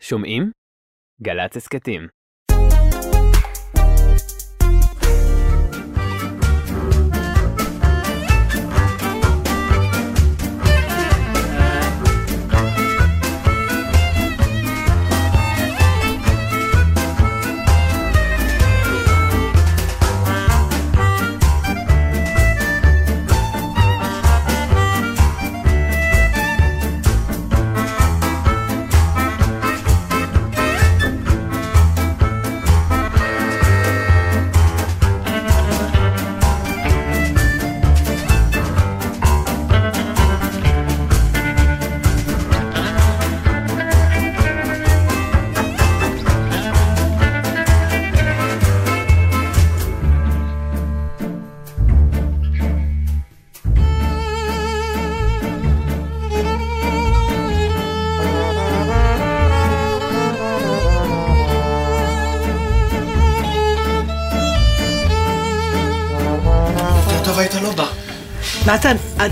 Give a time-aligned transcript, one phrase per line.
[0.00, 0.50] שומעים?
[1.22, 2.08] גל"צ הסכתים.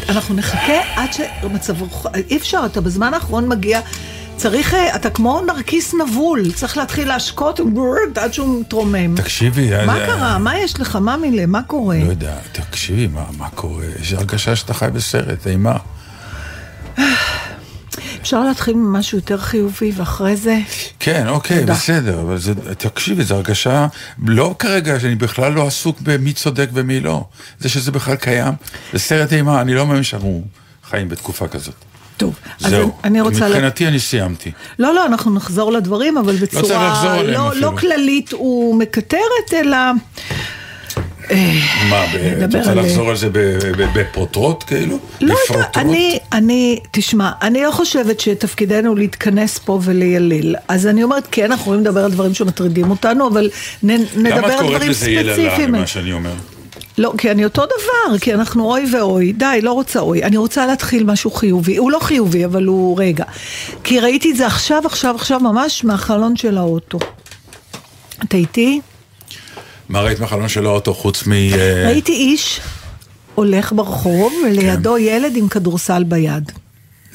[0.09, 2.07] אנחנו נחכה עד שמצב רוח...
[2.31, 3.81] אי אפשר, אתה בזמן האחרון מגיע...
[4.37, 9.17] צריך, אה, אתה כמו נרקיס נבול, צריך להתחיל להשקות ברד, עד שהוא מתרומם.
[9.17, 10.39] תקשיבי, מה אה, קרה?
[10.39, 10.97] מה יש לך?
[10.97, 11.47] מה מילה?
[11.47, 11.99] מה קורה?
[12.05, 13.85] לא יודע, תקשיבי, מה, מה קורה?
[14.01, 15.77] יש הרגשה שאתה חי בסרט, אימה.
[18.27, 20.59] אפשר להתחיל ממשהו יותר חיובי, ואחרי זה...
[21.01, 21.73] כן, אוקיי, תודה.
[21.73, 23.87] בסדר, אבל זה, תקשיבי, זו הרגשה,
[24.27, 27.25] לא כרגע, שאני בכלל לא עסוק במי צודק ומי לא.
[27.61, 28.55] זה שזה בכלל קיים,
[28.93, 30.43] זה סרט אימה, אני לא מאמין שאנחנו
[30.91, 31.75] חיים בתקופה כזאת.
[32.17, 33.49] טוב, אז זהו, אני רוצה...
[33.49, 34.53] מבחינתי אני סיימתי.
[34.79, 37.73] לא, לא, אנחנו נחזור לדברים, אבל צריך בצורה לחזור עליהם לא, אפילו.
[37.73, 39.77] לא כללית ומקטרת, אלא...
[41.91, 42.05] מה,
[42.45, 43.29] את רוצה על- לחזור על זה
[43.95, 44.99] בפרוטרוט, כאילו?
[45.21, 45.35] לא?
[45.77, 50.55] אני, אני, תשמע, אני לא חושבת שתפקידנו להתכנס פה וליילל.
[50.69, 53.51] אז אני אומרת, כן, אנחנו יכולים לדבר על דברים שמטרידים אותנו, אבל
[53.83, 55.69] נדבר למה את על קוראת דברים לזה יללה, ספציפיים.
[55.73, 56.33] ממה שאני אומר?
[56.99, 59.33] לא, כי אני אותו דבר, כי אנחנו אוי ואוי.
[59.33, 60.23] די, לא רוצה אוי.
[60.25, 61.77] אני רוצה להתחיל משהו חיובי.
[61.77, 63.25] הוא לא חיובי, אבל הוא רגע.
[63.84, 66.99] כי ראיתי את זה עכשיו, עכשיו, עכשיו, ממש מהחלון של האוטו.
[68.25, 68.81] אתה איתי?
[69.89, 71.33] מה ראית מהחלון של האוטו חוץ מ...
[71.33, 72.61] אה, ראיתי איש
[73.35, 75.03] הולך ברחוב, ולידו כן.
[75.05, 76.53] ילד עם כדורסל ביד.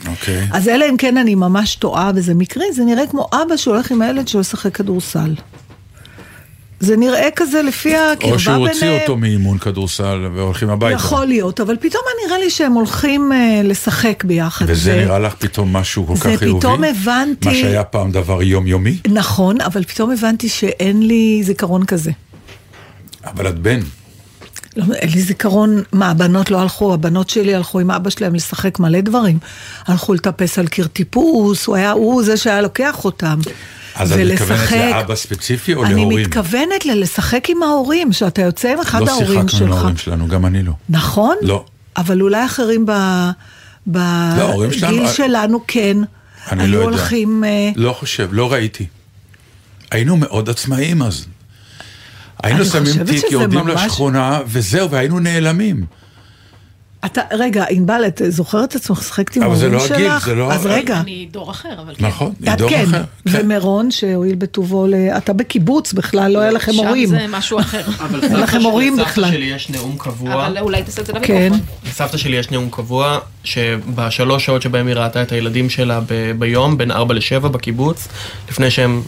[0.07, 0.47] אוקיי.
[0.51, 4.01] אז אלא אם כן אני ממש טועה וזה מקרי, זה נראה כמו אבא שהולך עם
[4.01, 5.35] הילד שלו לשחק כדורסל.
[6.79, 8.33] זה נראה כזה לפי הקרבה ביניהם.
[8.33, 10.95] או שהוא הוציא אותו מאימון כדורסל והולכים הביתה.
[10.95, 14.65] יכול להיות, אבל פתאום נראה לי שהם הולכים אה, לשחק ביחד.
[14.67, 16.59] וזה ו- נראה לך פתאום משהו כל זה כך חיובי?
[16.59, 18.97] פתאום הבנתי- מה שהיה פעם דבר יומיומי?
[19.11, 22.11] נכון, אבל פתאום הבנתי שאין לי זיכרון כזה.
[23.25, 23.79] אבל את בן.
[24.77, 28.79] לא, אין לי זיכרון, מה, הבנות לא הלכו, הבנות שלי הלכו עם אבא שלהם לשחק
[28.79, 29.37] מלא דברים.
[29.87, 33.39] הלכו לטפס על קיר טיפוס, הוא היה, הוא זה שהיה לוקח אותם.
[33.95, 34.75] אז את מתכוונת ולשחק.
[34.91, 36.19] לאבא ספציפי או אני להורים?
[36.19, 39.77] מתכוונת ללשחק עם ההורים, שאתה יוצא עם אחד לא ההורים שיחקנו עם שלך.
[39.77, 40.71] ההורים שלנו, גם אני לא.
[40.89, 41.35] נכון?
[41.41, 41.65] לא.
[41.97, 43.97] אבל אולי אחרים ב...
[43.97, 45.97] ההורים שלנו- בגיל שלנו כן.
[46.51, 46.89] אני היו לא יודע.
[46.89, 47.43] הולכים...
[47.43, 48.85] אה, לא חושב, לא ראיתי.
[49.91, 51.25] היינו מאוד עצמאיים אז.
[52.43, 55.85] היינו אני שמים תיק, יורדים ממש- לשכונה, וזהו, והיינו נעלמים.
[57.05, 59.97] אתה, רגע, ענבל, את זוכרת את עצמך משחקת עם אבל זה ההורים לא שלך?
[59.97, 60.99] הגיל, זה לא- אז רגע.
[60.99, 62.05] אני דור אחר, אבל כן.
[62.07, 63.03] נכון, את דור כן, אחר.
[63.31, 63.39] כן.
[63.43, 64.93] ומירון שהואיל בטובו, ל...
[65.17, 67.09] אתה בקיבוץ בכלל, לא היה לכם שם הורים.
[67.09, 67.81] זה משהו אחר.
[68.23, 69.31] אין לכם שלי- הורים לסבתא בכלל.
[69.31, 70.33] שלי יש נאום קבוע.
[70.33, 71.33] אבל אולי תעשה את זה כן.
[71.51, 71.59] למיקרופון.
[71.89, 76.77] לסבתא שלי יש נאום קבוע, שבשלוש שעות שבהם היא ראתה את הילדים שלה ב- ביום,
[76.77, 78.07] בין ארבע לשבע בקיבוץ,
[78.49, 79.01] לפני שהם,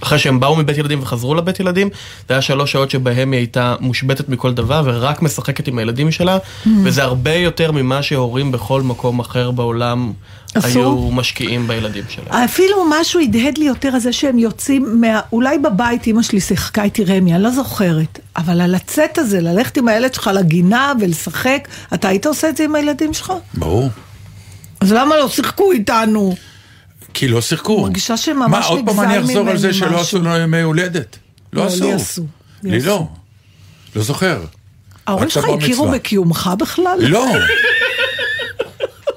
[0.00, 1.88] אחרי שהם באו מבית ילדים וחזרו לבית ילדים,
[2.28, 6.36] זה היה שלוש שעות שבהם היא הייתה מושבתת מכל דבר ורק משחקת עם הילדים שלה,
[6.36, 6.68] Mm.
[6.84, 10.12] וזה הרבה יותר ממה שהורים בכל מקום אחר בעולם
[10.54, 10.68] עשו?
[10.78, 12.44] היו משקיעים בילדים שלהם.
[12.44, 15.20] אפילו משהו הדהד לי יותר על זה שהם יוצאים מה...
[15.32, 18.18] אולי בבית אמא שלי שיחקה איתי רמי, אני לא זוכרת.
[18.36, 22.64] אבל על לצאת הזה, ללכת עם הילד שלך לגינה ולשחק, אתה היית עושה את זה
[22.64, 23.32] עם הילדים שלך?
[23.54, 23.88] ברור.
[24.80, 26.34] אז למה לא שיחקו איתנו?
[27.14, 27.82] כי לא שיחקו.
[27.82, 30.00] מרגישה שממש מה, עוד פעם נגזל אני אחזור על זה ממני שלא משהו.
[30.00, 31.18] עשו לנו ימי הולדת?
[31.52, 31.84] לא לא, עשו.
[31.84, 32.22] לי עשו.
[32.62, 32.80] לי.
[32.80, 33.06] לא.
[33.96, 34.44] לא זוכר.
[35.06, 35.88] ההורים שלך הכירו.
[35.90, 36.98] בקיומך בכלל?
[37.00, 37.26] לא.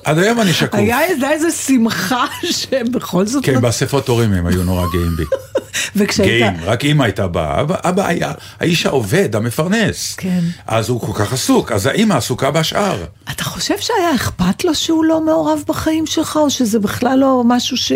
[0.03, 0.79] עד היום אני שקוף.
[0.79, 0.99] היה
[1.31, 2.25] איזה, שמחה
[2.59, 3.45] שבכל זאת...
[3.45, 5.23] כן, באספות הורים הם היו נורא גאים בי.
[5.95, 6.29] וכשהיית...
[6.29, 10.15] גאים, רק אימא הייתה באה, אבא, אבא היה האיש העובד, המפרנס.
[10.15, 10.39] כן.
[10.67, 13.03] אז הוא כל כך עסוק, אז האימא עסוקה בשאר.
[13.31, 17.77] אתה חושב שהיה אכפת לו שהוא לא מעורב בחיים שלך, או שזה בכלל לא משהו
[17.77, 17.91] ש...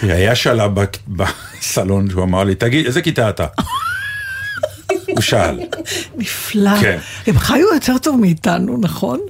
[0.00, 0.70] תראה, היה שלב
[1.08, 3.46] בסלון שהוא אמר לי, תגיד, איזה כיתה אתה?
[5.08, 5.60] הוא שאל.
[6.16, 6.80] נפלא.
[6.80, 6.98] כן.
[7.26, 9.20] הם חיו יותר טוב מאיתנו, נכון?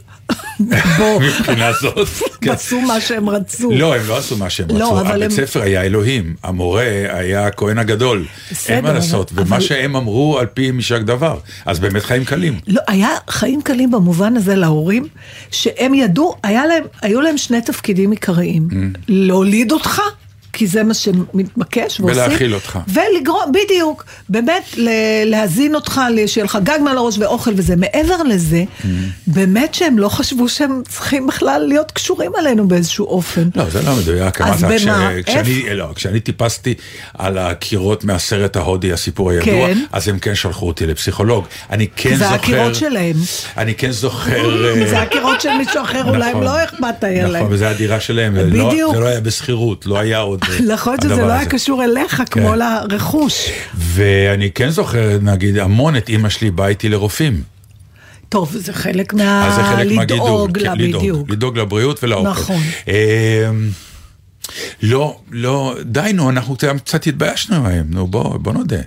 [0.98, 2.08] בוא, מבחינה זאת.
[2.40, 2.50] כן.
[2.50, 3.70] עשו מה שהם רצו.
[3.70, 5.08] לא, הם לא עשו מה שהם לא, רצו.
[5.08, 8.24] הבית ספר היה אלוהים, המורה היה הכהן הגדול.
[8.68, 11.38] אין מה לעשות, ומה שהם אמרו על פי משק דבר.
[11.66, 12.60] אז באמת חיים קלים.
[12.66, 15.06] לא, היה חיים קלים במובן הזה להורים,
[15.50, 16.34] שהם ידעו,
[17.02, 18.68] היו להם שני תפקידים עיקריים.
[18.70, 18.98] Mm.
[19.08, 20.00] להוליד אותך,
[20.52, 22.04] כי זה מה שמתבקש ועושים.
[22.22, 22.78] ולהאכיל אותך.
[22.88, 24.74] ולגרום, בדיוק, באמת
[25.24, 27.76] להזין אותך, שיהיה לך גג מעל הראש ואוכל וזה.
[27.76, 28.84] מעבר לזה, Mm.
[29.26, 33.48] באמת שהם לא חשבו שהם צריכים בכלל להיות קשורים אלינו באיזשהו אופן.
[33.56, 34.40] לא, זה לא מדויק.
[34.40, 35.10] אז אמרת, במה?
[35.26, 36.74] כש- כשאני, לא, כשאני טיפסתי
[37.18, 39.78] על הקירות מהסרט ההודי, הסיפור הידוע, כן.
[39.92, 41.44] אז הם כן שלחו אותי לפסיכולוג.
[41.70, 42.34] אני כן זה זוכר...
[42.34, 43.16] הקירות שלהם.
[43.56, 44.64] אני כן זוכר...
[44.80, 46.44] אה, זה הקירות של מישהו אחר, אולי הם נכון.
[46.44, 47.42] לא אכפת היה להם.
[47.42, 48.34] נכון, וזו הדירה שלהם.
[48.34, 48.94] זה בדיוק.
[48.94, 50.37] זה לא היה בשכירות, לא היה עוד...
[50.42, 51.46] אה, יכול להיות שזה לא היה.
[51.46, 53.50] קשור אליך כמו לרכוש.
[53.74, 57.42] ואני כן זוכר, נגיד, המון את אימא שלי באה איתי לרופאים.
[58.28, 59.52] טוב, זה חלק אז מה...
[59.56, 60.20] זה חלק מהגידול.
[60.20, 61.30] אה, לדאוג כן, לה, לדאוג, בדיוק.
[61.30, 62.30] לדאוג לבריאות ולאוכל.
[62.30, 62.62] נכון.
[62.88, 62.92] אמ,
[64.82, 68.80] לא, לא, די נו, אנחנו קצת התביישנו מהם, נו בוא, בוא נודה.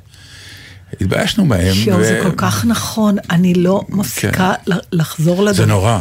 [1.02, 1.74] התביישנו מהם.
[1.86, 5.54] יואו, ו- זה כל כך נכון, אני לא מפסיקה ל- לחזור לדבר.
[5.58, 6.00] זה נורא.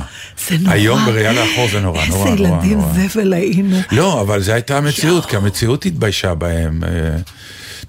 [0.48, 0.72] זה נורא.
[0.74, 2.92] היום בראייה לאחור זה נורא, נורא, איזה נורא, ילדים נורא.
[3.08, 3.76] זבל היינו.
[3.92, 6.82] לא, אבל זו הייתה המציאות, כי המציאות התביישה בהם.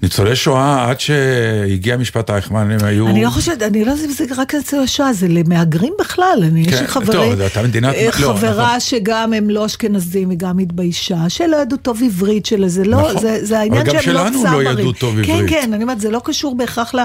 [0.02, 3.08] ניצולי שואה, עד שהגיע משפט אייכמן, הם היו...
[3.08, 6.38] אני לא חושבת, אני לא יודעת אם זה רק אצל השואה, זה למהגרים בכלל.
[6.42, 8.80] אני, יש כן, לי חברי, טוב, מדינת- אה, לא, חברה נכון.
[8.80, 13.20] שגם הם לא אשכנזים, היא גם התביישה, שלא ידעו טוב עברית שלה, זה לא, נכון.
[13.20, 14.66] זה, זה העניין אבל גם שהם לא שלנו צברים.
[14.66, 15.50] לא ידעו טוב כן, עברית.
[15.50, 16.98] כן, אני אומרת, זה לא קשור בהכרח ל,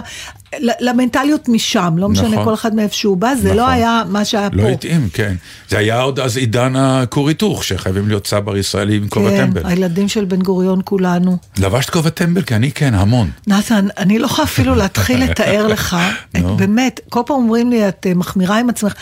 [0.59, 2.43] ל, למנטליות משם, לא משנה נכון.
[2.45, 3.57] כל אחד מאיפה שהוא בא, זה נכון.
[3.57, 4.69] לא היה מה שהיה לא פה.
[4.69, 5.35] התאים, כן.
[5.69, 9.61] זה היה עוד אז עידן הכור היתוך, שחייבים להיות צבר ישראלי עם כובע כן, טמבל.
[9.65, 11.37] הילדים של בן גוריון כולנו.
[11.57, 12.41] לבשת כובע טמבל?
[12.41, 13.29] כי אני כן, המון.
[13.47, 15.97] נתן, אני לא יכולה אפילו להתחיל לתאר לך,
[16.35, 16.41] את.
[16.57, 18.93] באמת, כל פעם אומרים לי, את אה, מחמירה עם עצמך.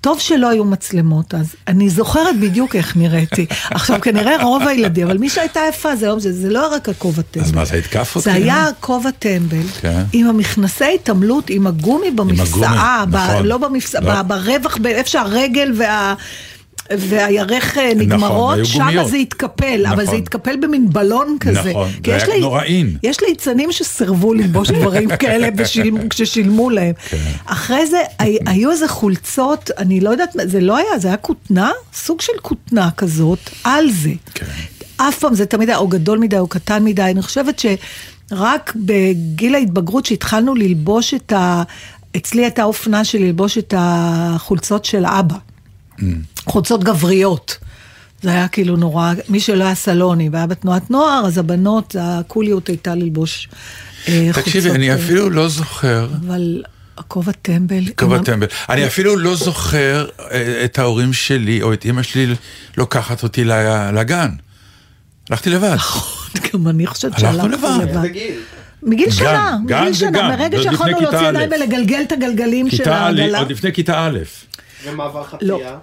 [0.00, 3.46] טוב שלא היו מצלמות אז, אני זוכרת בדיוק איך נראיתי.
[3.70, 7.22] עכשיו כנראה רוב הילדים, אבל מי שהייתה יפה זה, לא- זה, זה לא רק הכובע
[7.22, 7.46] טמבל.
[7.46, 8.24] אז מה, זה התקף אותי?
[8.24, 10.02] זה היה כובע טמבל, כן.
[10.12, 13.46] עם המכנסי התעמלות, עם הגומי במפסעה, ב- נכון.
[13.46, 14.22] לא במפסעה, לא.
[14.22, 16.14] ברווח, איפה שהרגל וה...
[16.98, 18.86] והירך אה, נגמרות, היו שם.
[19.10, 20.18] זה התקפל, אבל זה נכון.
[20.18, 21.70] התקפל במין בלון כזה.
[21.70, 22.96] נכון, זה היה לי- נוראין.
[23.02, 26.92] יש ליצנים שסירבו ללבוש דברים כאלה ושילמו- כששילמו להם.
[27.08, 27.16] כן.
[27.46, 31.70] אחרי זה הי- היו איזה חולצות, אני לא יודעת, זה לא היה, זה היה כותנה,
[31.94, 34.10] סוג של כותנה כזאת, על זה.
[34.34, 34.46] כן.
[34.96, 37.58] אף פעם זה תמיד היה או גדול מדי או קטן מדי, אני חושבת
[38.30, 41.62] שרק בגיל ההתבגרות שהתחלנו ללבוש את ה...
[42.16, 45.34] אצלי הייתה אופנה של ללבוש את החולצות של אבא.
[45.98, 46.02] Mm.
[46.46, 47.56] חולצות גבריות.
[48.22, 52.94] זה היה כאילו נורא, מי שלא היה סלוני והיה בתנועת נוער, אז הבנות, הקוליות הייתה
[52.94, 53.48] ללבוש
[54.08, 54.44] אה, חולצות.
[54.44, 56.08] תקשיבי, אני אה, אפילו לא זוכר...
[56.26, 56.62] אבל
[56.98, 57.82] הכובע טמבל.
[57.98, 58.46] כובע עם ה- טמבל.
[58.68, 62.34] אני אפילו לא זוכר אה, את ההורים שלי או את אימא שלי
[62.76, 63.44] לוקחת אותי
[63.92, 64.28] לגן.
[65.30, 65.74] הלכתי לבד.
[65.74, 67.86] נכון, גם אני חושבת שהלכנו לבד.
[68.82, 71.50] מגיל שנה, מגיל שנה, מרגע שיכולנו להוציא ידיים.
[71.52, 73.38] ולגלגל את הגלגלים של העגלה.
[73.38, 74.18] עוד לפני כיתה א'.
[74.84, 75.56] ומעבר לא.
[75.56, 75.78] חצייה?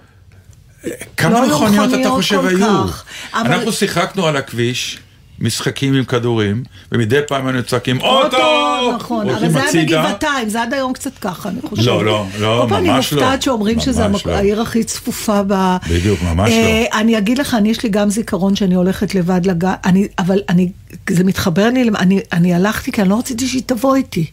[1.16, 2.58] כמה לא מכוניות אתה חושב היו?
[2.88, 3.04] כך,
[3.34, 4.98] אבל- אנחנו שיחקנו על הכביש,
[5.40, 8.92] משחקים עם כדורים, ומדי פעם היינו צועקים אוטו!
[8.96, 9.82] נכון, אבל זה היה.
[9.84, 11.86] בגבעתיים, זה עד היום קצת ככה, אני חושבת.
[11.86, 13.22] לא, לא, לא, כל פעם אני ממש לא.
[13.22, 14.32] מופתעת שאומרים שזה ממש לא.
[14.32, 15.76] העיר הכי צפופה ב...
[15.90, 19.72] בדיוק, ממש אה, אני אגיד לך, אני יש לי גם זיכרון שאני הולכת לבד לגן,
[19.84, 20.72] אני- אבל אני,
[21.10, 21.90] זה מתחבר לי,
[22.32, 24.26] אני הלכתי כי אני לא רציתי שהיא תבוא איתי.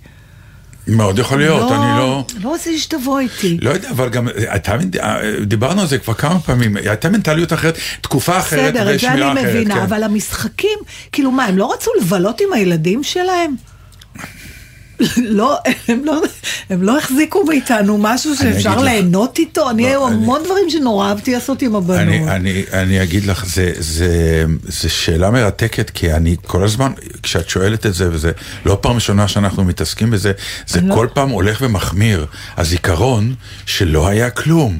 [0.87, 2.23] מאוד יכול להיות, אני לא...
[2.41, 3.57] לא רציתי שתבוא איתי.
[3.61, 4.75] לא יודע, אבל גם, הייתה,
[5.45, 9.31] דיברנו על זה כבר כמה פעמים, הייתה מנטליות אחרת, תקופה אחרת בסדר, את זה ושמירה
[9.31, 9.55] אני אחרת.
[9.55, 9.81] מבינה, כן.
[9.81, 10.79] אבל המשחקים,
[11.11, 13.55] כאילו מה, הם לא רצו לבלות עם הילדים שלהם?
[15.17, 16.21] לא, הם לא,
[16.69, 18.81] הם לא החזיקו מאיתנו משהו שאפשר.
[18.83, 21.99] ליהנות איתו, אני לא, היו אני- המון דברים שנורא אהבתי לעשות עם הבנות.
[21.99, 24.09] אני, אני, אני אגיד לך, זה, זה,
[24.63, 26.91] זה שאלה מרתקת, כי אני כל הזמן,
[27.23, 28.31] כשאת שואלת את זה, וזה
[28.65, 30.31] לא פעם ראשונה שאנחנו מתעסקים בזה,
[30.67, 32.25] זה לא- כל פעם הולך ומחמיר.
[32.57, 33.33] הזיכרון
[33.65, 34.79] שלא היה כלום.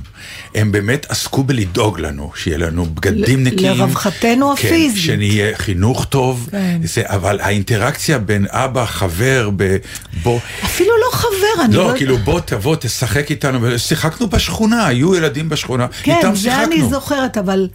[0.55, 3.77] הם באמת עסקו בלדאוג לנו, שיהיה לנו בגדים נקיים.
[3.77, 5.03] לרווחתנו כן, הפיזית.
[5.03, 6.49] שנהיה חינוך טוב.
[6.51, 6.81] כן.
[6.83, 9.77] זה, אבל האינטראקציה בין אבא, חבר, ב,
[10.23, 10.39] בוא...
[10.63, 11.97] אפילו לא חבר, אני לא, לא...
[11.97, 16.89] כאילו בוא תבוא, תשחק איתנו, שיחקנו בשכונה, היו ילדים בשכונה, כן, איתם זה אני שיחקנו.
[16.89, 17.67] זוכרת, אבל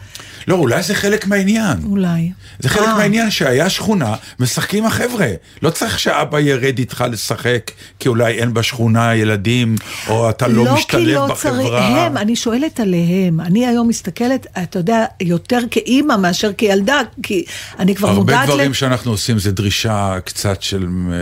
[0.49, 1.77] לא, אולי זה חלק מהעניין.
[1.85, 2.31] אולי.
[2.59, 5.27] זה חלק אה, מהעניין שהיה שכונה, משחקים החבר'ה.
[5.63, 9.77] לא צריך שאבא ירד איתך לשחק, כי אולי אין בשכונה ילדים,
[10.09, 11.53] או אתה לא, כי משתלב לא בחברה.
[11.53, 13.41] צריך, הם, אני שואלת עליהם.
[13.41, 17.45] אני היום מסתכלת, אתה יודע, יותר כאימא מאשר כילדה, כי
[17.79, 18.49] אני כבר הרבה מודעת...
[18.49, 21.15] דברים ל- שאנחנו עושים זה דרישה קצת של אה,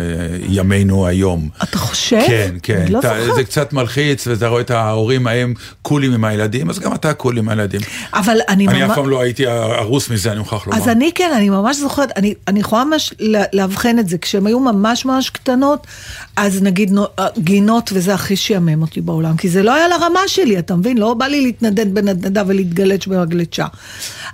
[0.49, 1.49] ימינו היום.
[1.63, 2.21] אתה חושב?
[2.27, 2.87] כן, כן.
[2.89, 3.35] לא אתה.
[3.35, 7.39] זה קצת מלחיץ, ואתה רואה את ההורים ההם קולים עם הילדים, אז גם אתה קול
[7.39, 7.81] עם הילדים.
[8.15, 8.99] אבל אני אני ממש...
[9.09, 10.79] לא הייתי הרוס מזה, אני מוכרח לומר.
[10.79, 13.15] אז אני כן, אני ממש זוכרת, אני, אני יכולה ממש
[13.53, 15.87] לאבחן את זה, כשהן היו ממש ממש קטנות,
[16.37, 20.59] אז נגיד אה, גינות וזה הכי שיאמם אותי בעולם, כי זה לא היה לרמה שלי,
[20.59, 20.99] אתה מבין?
[20.99, 23.67] לא בא לי להתנדנד בנדנדה ולהתגלץ' במגלשה.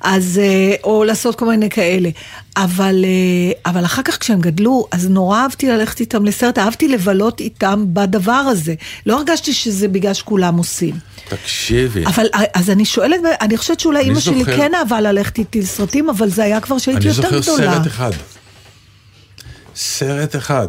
[0.01, 2.11] אז, אה, או לעשות כל מיני כאלה.
[2.57, 7.41] אבל, אה, אבל אחר כך כשהם גדלו, אז נורא אהבתי ללכת איתם לסרט, אהבתי לבלות
[7.41, 8.75] איתם בדבר הזה.
[9.07, 10.95] לא הרגשתי שזה בגלל שכולם עושים.
[11.29, 12.07] תקשיבי.
[12.07, 15.61] אבל אז אני שואלת, אני חושבת שאולי אני אימא שלי זוכר- כן אהבה ללכת איתי
[15.61, 17.75] לסרטים, אבל זה היה כבר כשהייתי אני יותר זוכר גדולה.
[17.75, 18.11] סרט אחד.
[19.77, 20.69] סרט אחד.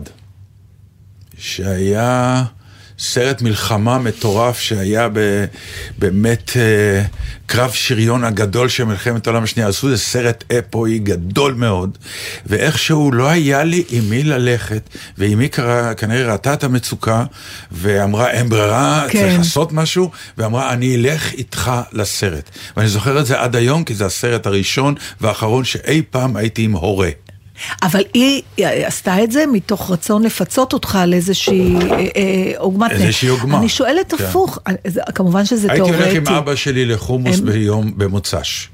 [1.38, 2.44] שהיה
[3.00, 5.46] סרט מלחמה מטורף שהיה ב,
[5.98, 7.04] באמת אה,
[7.46, 9.70] קרב שריון הגדול של מלחמת העולם השנייה.
[9.70, 11.98] עשו איזה סרט אפוי גדול מאוד,
[12.46, 15.50] ואיכשהו לא היה לי עם מי ללכת, ואימי
[15.98, 17.26] כנראה ראתה את המצוקה,
[17.72, 19.20] ואמרה אין ברירה, כן.
[19.20, 22.50] צריך לעשות משהו, ואמרה אני אלך איתך לסרט.
[22.78, 26.72] ואני זוכר את זה עד היום, כי זה הסרט הראשון והאחרון שאי פעם הייתי עם
[26.72, 27.10] הורה.
[27.84, 28.42] אבל היא
[28.86, 33.02] עשתה את זה מתוך רצון לפצות אותך על איזושהי אה, אה, עוגמת נפש.
[33.02, 33.58] איזושהי עוגמה.
[33.60, 34.24] אני שואלת כן.
[34.24, 34.60] הפוך,
[35.16, 36.10] כמובן שזה הייתי תיאורטי.
[36.10, 38.70] הולך עם אבא שלי לחומוס ביום, במוצ"ש.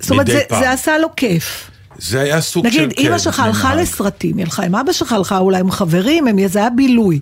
[0.00, 0.26] זאת אומרת.
[0.26, 1.70] זה עשה לו כיף.
[1.98, 2.80] זה היה סוג של...
[2.80, 3.74] נגיד, אימא שלך הלכה.
[3.74, 7.20] לסרטים, היא הלכה עם אבא שלך, הלכה אולי עם חברים, הם- זה היה בילוי.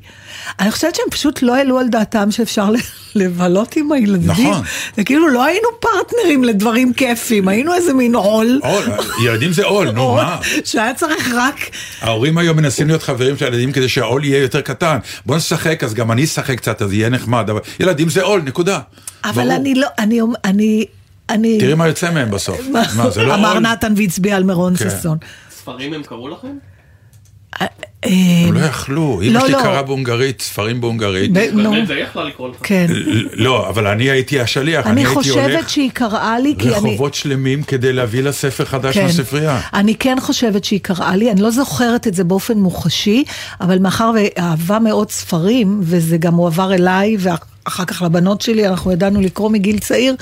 [0.60, 2.70] אני חושבת שהם פשוט לא העלו על דעתם שאפשר
[3.14, 4.50] לבלות עם הילדים.
[4.50, 4.62] נכון.
[4.96, 8.60] זה כאילו לא היינו פרטנרים לדברים כיפים, היינו איזה מין עול.
[8.62, 8.84] עול,
[9.24, 10.38] ילדים זה עול, נו מה?
[10.64, 11.54] שהיה צריך רק...
[12.00, 14.98] ההורים היום מנסים להיות חברים של הילדים כדי שהעול יהיה יותר קטן.
[15.26, 18.78] בוא נשחק, אז גם אני אשחק קצת, אז יהיה נחמד, אבל ילדים זה עול, נקודה.
[19.24, 19.56] אבל ברור.
[19.56, 20.84] אני לא, אני, אני,
[21.30, 21.58] אני...
[21.60, 22.60] תראי מה יוצא מהם בסוף.
[22.96, 23.58] מה, זה לא אמר?
[23.58, 24.90] נתן והצביע על מירון כן.
[24.90, 25.18] ששון.
[25.50, 26.58] ספרים הם קראו לכם?
[28.02, 29.62] הם לא יכלו, אמא לא, שלי לא.
[29.62, 31.32] קראה בהונגרית, ספרים בהונגרית.
[31.32, 32.56] באמת זה יכלה לקרוא לך.
[32.62, 32.86] כן.
[33.32, 36.76] לא, אבל אני הייתי השליח, אני אני הייתי חושבת הולך שהיא קראה לי, כי אני...
[36.76, 39.04] רחובות שלמים כדי להביא לה ספר חדש כן.
[39.04, 39.60] מהספרייה.
[39.74, 43.24] אני כן חושבת שהיא קראה לי, אני לא זוכרת את זה באופן מוחשי,
[43.60, 47.16] אבל מאחר ואהבה מאוד ספרים, וזה גם הועבר אליי,
[47.66, 50.14] ואחר כך לבנות שלי, אנחנו ידענו לקרוא מגיל צעיר,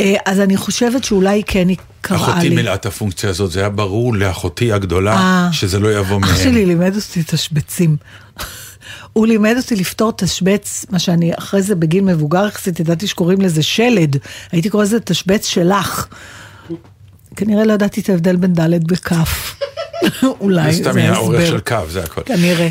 [0.00, 2.54] אה, אז אני חושבת שאולי כן היא קראה אחותי לי.
[2.54, 5.48] מילאה את הפונקציה הזאת, זה היה ברור לאחותי הגדולה אה.
[5.52, 6.30] שזה לא יבוא מהם.
[6.30, 7.96] אח שלי לימד אותי תשבצים.
[9.12, 13.62] הוא לימד אותי לפתור תשבץ, מה שאני אחרי זה בגיל מבוגר יחסית ידעתי שקוראים לזה
[13.62, 14.16] שלד,
[14.52, 16.06] הייתי קורא לזה תשבץ שלך.
[17.36, 19.56] כנראה לא ידעתי את ההבדל בין ד' בכף.
[20.40, 21.60] אולי, זה סתם זה היה אורך של הסבר.
[21.60, 22.20] קו, זה הכל.
[22.24, 22.68] כנראה.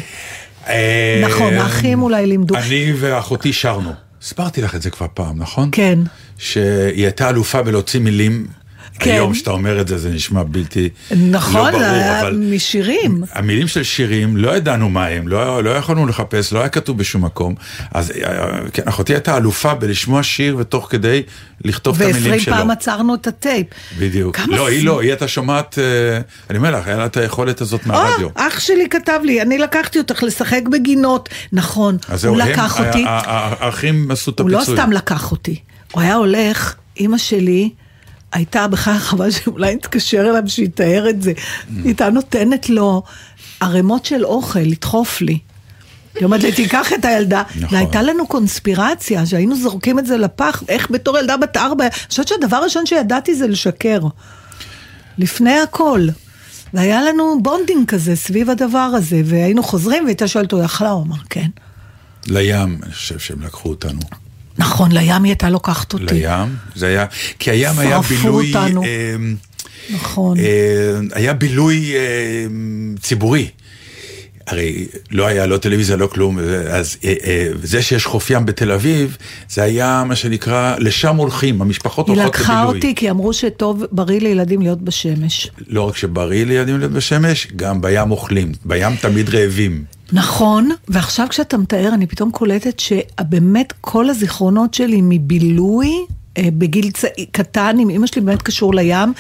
[0.68, 2.56] אה, נכון, האחים אולי לימדו.
[2.56, 3.94] אני ואחותי שרנו.
[4.22, 5.70] הסברתי לך את זה כבר פעם, נכון?
[5.72, 6.00] כן.
[6.38, 8.48] שהיא הייתה אלופה בלהוציא מילים.
[9.00, 9.12] כן.
[9.12, 10.90] היום שאתה אומר את זה, זה נשמע בלתי...
[11.12, 13.24] נכון, לא ברור, אבל משירים.
[13.32, 17.26] המילים של שירים, לא ידענו מה הם, לא, לא יכולנו לחפש, לא היה כתוב בשום
[17.26, 17.56] מקום.
[17.92, 21.24] אז אה, כן, אחותי הייתה אלופה בלשמוע שיר ותוך כדי
[21.66, 22.56] לכתוב את המילים ועשרים שלו.
[22.56, 23.68] פעם עצרנו את הטייפ.
[24.00, 24.40] בדיוק.
[24.48, 26.20] לא, היא לא, היא הייתה שומעת, אה,
[26.50, 28.30] אני אומר לך, היה לה את היכולת הזאת מהרדיו.
[28.38, 31.30] אה, אח שלי כתב לי, אני לקחתי אותך לשחק בגינות.
[31.54, 31.98] נכון,
[32.28, 33.04] הוא הם, לקח ה- אותי.
[33.08, 34.78] האחים עשו את הוא לא הפיצוי.
[34.78, 35.60] סתם לקח אותי,
[35.92, 37.70] הוא היה הולך, אימא שלי
[38.34, 41.34] הייתה בכלל חבל שאולי נתקשר אליו שיתאר את זה.
[41.70, 43.04] היא הייתה נותנת לו
[43.60, 45.40] ערימות של אוכל לדחוף לי.
[46.16, 47.44] היא אומרת לי, תיקח את הילדה.
[47.56, 47.78] נכון.
[47.78, 52.28] והייתה לנו קונספירציה, שהיינו זורקים את זה לפח, איך בתור ילדה בת ארבע, אני חושבת
[52.28, 54.00] שהדבר הראשון שידעתי זה לשקר.
[55.18, 56.08] לפני הכל.
[56.74, 60.90] והיה לנו bonding כזה סביב הדבר הזה, והיינו חוזרים, והייתה שואלת, הוא אכלה?
[60.90, 61.48] הוא אמר, כן.
[62.28, 64.00] לים, אני חושב שהם לקחו אותנו.
[64.58, 66.06] נכון, לים היא הייתה לוקחת אותי.
[66.14, 67.06] לים, זה היה,
[67.40, 68.84] כי הים היה בילוי, אותנו.
[68.84, 69.16] אה,
[69.94, 70.40] נכון.
[70.40, 72.46] אה, היה בילוי אה,
[73.02, 73.50] ציבורי.
[74.48, 78.72] הרי לא היה לא טלוויזיה, לא כלום, אז אה, אה, זה שיש חוף ים בתל
[78.72, 79.18] אביב,
[79.50, 82.54] זה היה מה שנקרא, לשם הולכים, המשפחות היא הולכות לבילוי.
[82.54, 85.50] לקחה אותי כי אמרו שטוב, בריא לילדים להיות בשמש.
[85.68, 89.84] לא רק שבריא לילדים להיות בשמש, גם בים אוכלים, בים תמיד רעבים.
[90.14, 96.06] נכון, ועכשיו כשאתה מתאר, אני פתאום קולטת שבאמת כל הזיכרונות שלי מבילוי,
[96.40, 97.08] בגיל צע...
[97.32, 99.14] קטן, עם אמא שלי באמת קשור לים,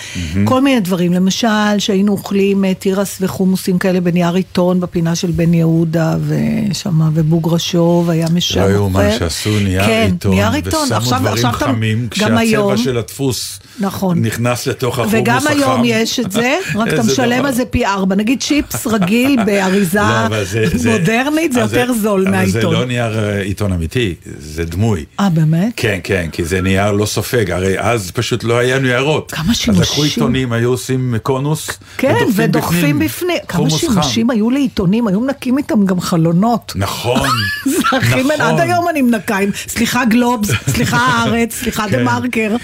[0.46, 5.53] כל מיני דברים, למשל שהיינו אוכלים אה, תירס וחומוסים כאלה בנייר עיתון בפינה של בן
[5.53, 9.10] יהודה ושמה, ובוגרשוב היה משם לא יאומן.
[9.20, 12.98] שעשו נייר כן, עיתון, נייר עיתון, ושמו עכשיו, דברים עכשיו חמים, גם היום, כשהצבע של
[12.98, 14.20] הדפוס נכון.
[14.25, 15.22] נכנס לתוך החומוס החם.
[15.24, 17.46] וגם היום יש את זה, רק אתה משלם.
[17.46, 18.15] על זה פי ארבע.
[18.15, 22.74] נגיד צ'יפס רגיל באריזה לא, זה- זה- מודרנית, זה אז יותר זול אבל זה מהעיתון.
[22.74, 25.05] לא נייר אה, עיתון אמיתי, זה דמוי.
[25.20, 25.74] אה, באמת?
[25.75, 29.32] כן, כן, כי זה נייר לא לא סופג, הרי אז פשוט לא היה ניירות.
[29.32, 30.04] כמה אז לקחו שימושים.
[30.04, 33.38] עיתונים, היו עושים קונוס, כן, ודוחפים בפנים.
[33.48, 33.78] כמה חם.
[33.78, 36.74] שימושים היו לעיתונים, היו מנקים איתם גם חלונות.
[36.76, 37.30] נכון,
[37.66, 38.24] זה הכי נכון.
[38.24, 38.42] מנ...
[38.42, 42.04] עד היום אני מנקה עם, סליחה גלובס, סליחה הארץ, סליחה דה כן.
[42.04, 42.56] מרקר.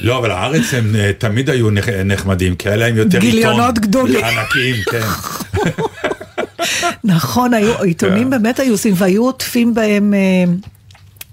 [0.00, 3.30] לא, אבל הארץ הם אה, תמיד היו נח- נחמדים, כי היה להם יותר עיתון.
[3.30, 4.24] גיליונות גדולים.
[4.24, 5.06] ענקיים, כן.
[7.04, 8.30] נכון, היו, עיתונים כן.
[8.30, 10.44] באמת היו עושים, והיו עוטפים בהם, אה, אה,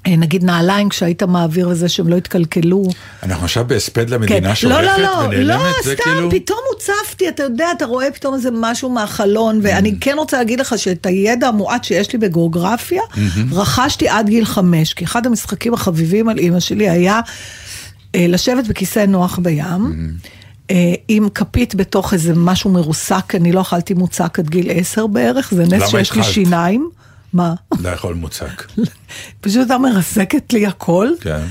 [0.08, 2.84] נגיד נעליים כשהיית מעביר וזה, שהם לא התקלקלו.
[3.24, 4.14] אנחנו עכשיו בהספד כן.
[4.14, 6.32] למדינה לא, שהולכת לא, לא, ונעלמת, לא, זה סתם, כאילו...
[6.32, 10.78] פתאום הוצפתי, אתה יודע, אתה רואה פתאום איזה משהו מהחלון, ואני כן רוצה להגיד לך
[10.78, 13.02] שאת הידע המועט שיש לי בגיאוגרפיה,
[13.52, 17.20] רכשתי עד גיל חמש, כי אחד המשחקים החביבים על אימא שלי היה
[18.16, 20.12] אה, לשבת בכיסא נוח בים.
[20.72, 25.54] אה, עם כפית בתוך איזה משהו מרוסק, אני לא אכלתי מוצק עד גיל עשר בערך,
[25.56, 26.24] זה נס שיש לי?
[26.24, 26.90] שיניים.
[27.36, 27.54] מה?
[27.80, 28.65] לא יכול מוצק.
[29.42, 31.42] פשוט הייתה מרסקת לי הכל, כן.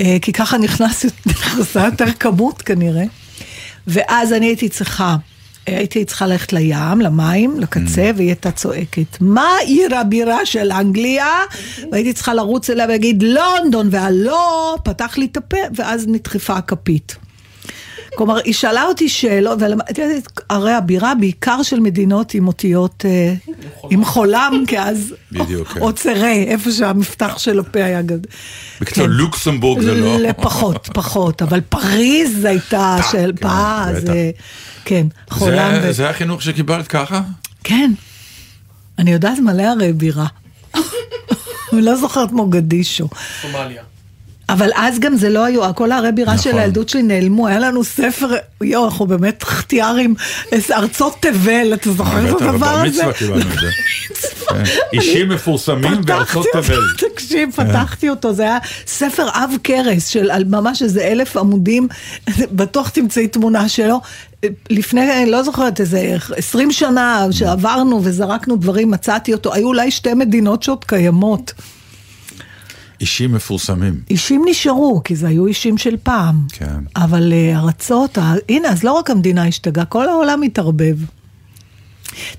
[0.00, 3.04] אה, כי ככה נכנס, נכנסה יותר כמות כנראה.
[3.86, 5.16] ואז אני הייתי צריכה,
[5.66, 11.30] הייתי צריכה ללכת לים, למים, לקצה, והיא הייתה צועקת, מה עיר הבירה של אנגליה?
[11.92, 17.16] והייתי צריכה לרוץ אליה ולהגיד לונדון, והלא, פתח לי את הפה, ואז נדחפה הכפית.
[18.16, 20.02] כלומר, היא שאלה אותי שאלות, ואמרתי,
[20.50, 23.34] הרי הבירה בעיקר של מדינות עם אותיות, אה,
[23.90, 25.80] עם חולם, כי אז, בדיוק, כן.
[25.80, 28.30] או צרה, איפה שהמפתח של הפה היה גדול.
[28.80, 29.10] בקיצור, כן.
[29.12, 30.18] לוקסמבורג זה לא...
[30.18, 34.12] לפחות, פחות, אבל פריז הייתה של כן, פז, בטח.
[34.84, 35.92] כן, חולם.
[35.92, 37.20] זה החינוך שקיבלת ככה?
[37.64, 37.90] כן,
[38.98, 40.26] אני יודעת מלא הרי בירה.
[41.72, 43.08] אני לא זוכרת מוגדישו.
[43.42, 43.82] סומליה.
[44.48, 46.52] אבל אז גם זה לא היו, כל הערי בירה נכון.
[46.52, 48.28] של הילדות שלי נעלמו, היה לנו ספר,
[48.60, 50.14] יואו, אנחנו באמת חטיארים,
[50.72, 52.88] ארצות תבל, אתה זוכר אה, את בטח, הדבר בבר הזה?
[52.88, 53.66] מצווה קיבלנו את זה.
[54.48, 54.62] כן.
[54.92, 56.80] אישים מפורסמים בארצות תבל.
[56.98, 61.88] תקשיב, פתחתי אותו, זה היה ספר עב כרס של ממש איזה אלף עמודים,
[62.52, 64.00] בטוח תמצאי תמונה שלו.
[64.70, 70.62] לפני, לא זוכרת, איזה 20 שנה שעברנו וזרקנו דברים, מצאתי אותו, היו אולי שתי מדינות
[70.62, 71.52] שעוד קיימות.
[73.04, 74.00] אישים מפורסמים.
[74.10, 76.40] אישים נשארו, כי זה היו אישים של פעם.
[76.52, 76.74] כן.
[76.96, 80.96] אבל uh, ארצות, ה- הנה, אז לא רק המדינה השתגעה, כל העולם התערבב.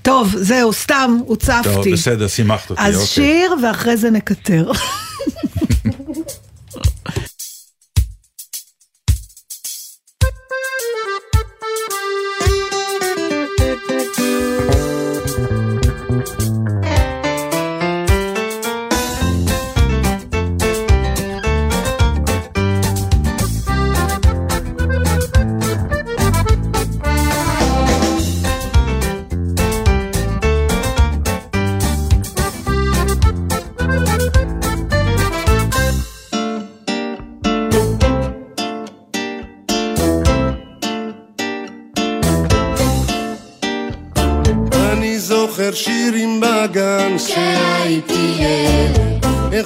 [0.02, 1.68] טוב, זהו, סתם, הוצפתי.
[1.74, 3.06] טוב, בסדר, שימחת אותי, אז אוקיי.
[3.06, 4.70] שיר, ואחרי זה נקטר.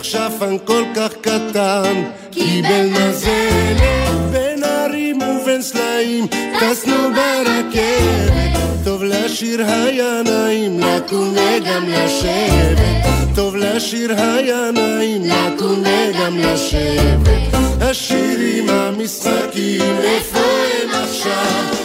[0.00, 2.02] איך שפן כל כך קטן.
[2.30, 6.26] קיבל נזלת בין הרים ובין סלעים
[6.60, 8.60] טסנו ברכבת.
[8.84, 13.10] טוב לשיר היה נעים לקום וגם לשבת.
[13.34, 17.54] טוב לשיר היה נעים לקום וגם לשבת.
[17.80, 21.79] השירים המשחקים איפה הם עכשיו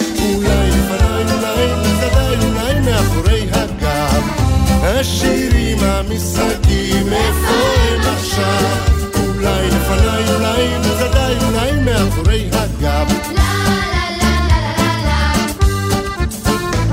[4.86, 7.54] השירים המשחקים איפה
[7.90, 8.64] הם עכשיו?
[9.28, 13.14] אולי לפניי אולי מצדיי אולי מאחורי הגב.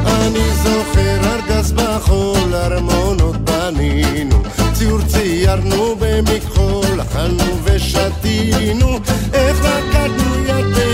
[0.07, 8.99] אני זוכר ארגז בחול, ארמונות בנינו, ציור ציירנו במכחול, אכלנו ושתינו,
[9.33, 10.92] איך רקדנו יד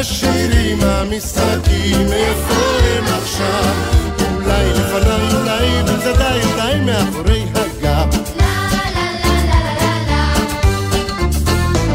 [0.00, 3.74] השירים המשחקים איפה הם עכשיו?
[4.34, 8.08] אולי לפניי, אולי בצדדיי, אולי מאחורי הגב.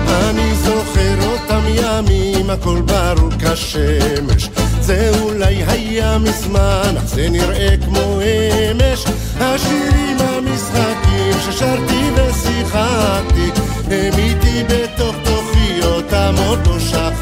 [0.08, 4.50] אני זוכר אותם ימים, הכל ברור כשמש.
[4.82, 9.06] זה אולי היה מזמן, אך זה נראה כמו אמש.
[9.40, 13.50] השירים המשחקים ששרתי ושיחקתי,
[13.92, 17.13] הם איתי בתוך תוכי, אותם עוד לא שכחתי.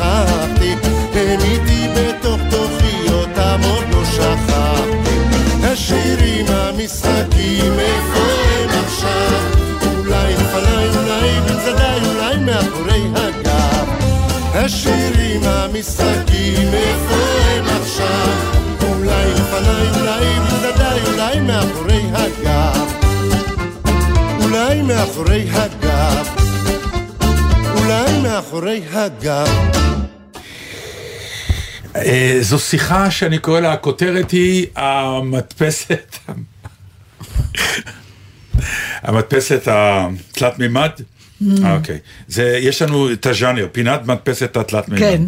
[1.31, 5.17] האמיתי בתוך תוכי אותם עוד לא שכחתי.
[5.63, 9.41] השירים, המשחקים, איפה הם עכשיו?
[9.97, 13.87] אולי לפניי, אולי בצדיי, אולי מאחורי הגב.
[14.53, 17.15] השירים, המשחקים, איפה
[17.47, 18.33] הם עכשיו?
[18.89, 22.93] אולי לפניי, אולי בצדיי, אולי מאחורי הגב.
[24.43, 26.27] אולי מאחורי הגב.
[27.77, 29.81] אולי מאחורי הגב.
[32.41, 36.17] זו שיחה שאני קורא לה, הכותרת היא המדפסת,
[39.03, 40.89] המדפסת התלת מימד.
[41.63, 45.01] אה, אוקיי, זה, יש לנו את הז'אנר, פינת מדפסת התלת מימד.
[45.01, 45.21] כן.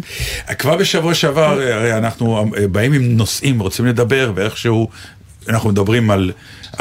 [0.58, 4.88] כבר בשבוע שעבר, הרי אנחנו אה, באים עם נושאים, רוצים לדבר, ואיכשהו
[5.48, 6.32] אנחנו מדברים על,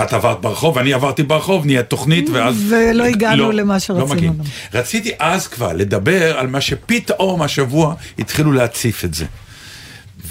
[0.02, 2.74] את עברת ברחוב, אני עברתי ברחוב, נהיה תוכנית, ואז...
[2.74, 4.80] ולא הגענו למה שרצינו לא.
[4.80, 9.26] רציתי אז כבר לדבר על מה שפתאום השבוע התחילו להציף את זה.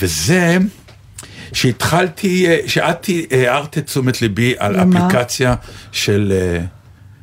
[0.03, 0.59] וזה
[1.53, 5.07] שהתחלתי, שאת הערת את תשומת ליבי על למה?
[5.07, 5.55] אפליקציה
[5.93, 6.65] של אה,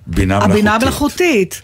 [0.07, 0.51] בינה מלאכותית.
[0.51, 1.61] הבינה המלאכותית.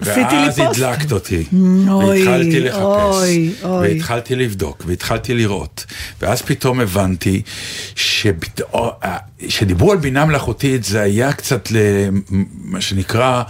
[0.00, 0.82] עשיתי לי ואז פוסט.
[0.82, 1.44] הדלקת אותי,
[1.88, 3.88] אוי, והתחלתי לחפש, אוי, אוי.
[3.88, 5.84] והתחלתי לבדוק, והתחלתי לראות,
[6.22, 7.42] ואז פתאום הבנתי
[7.94, 8.90] שפתאום,
[9.48, 13.42] שדיברו על בינה מלאכותית זה היה קצת למה שנקרא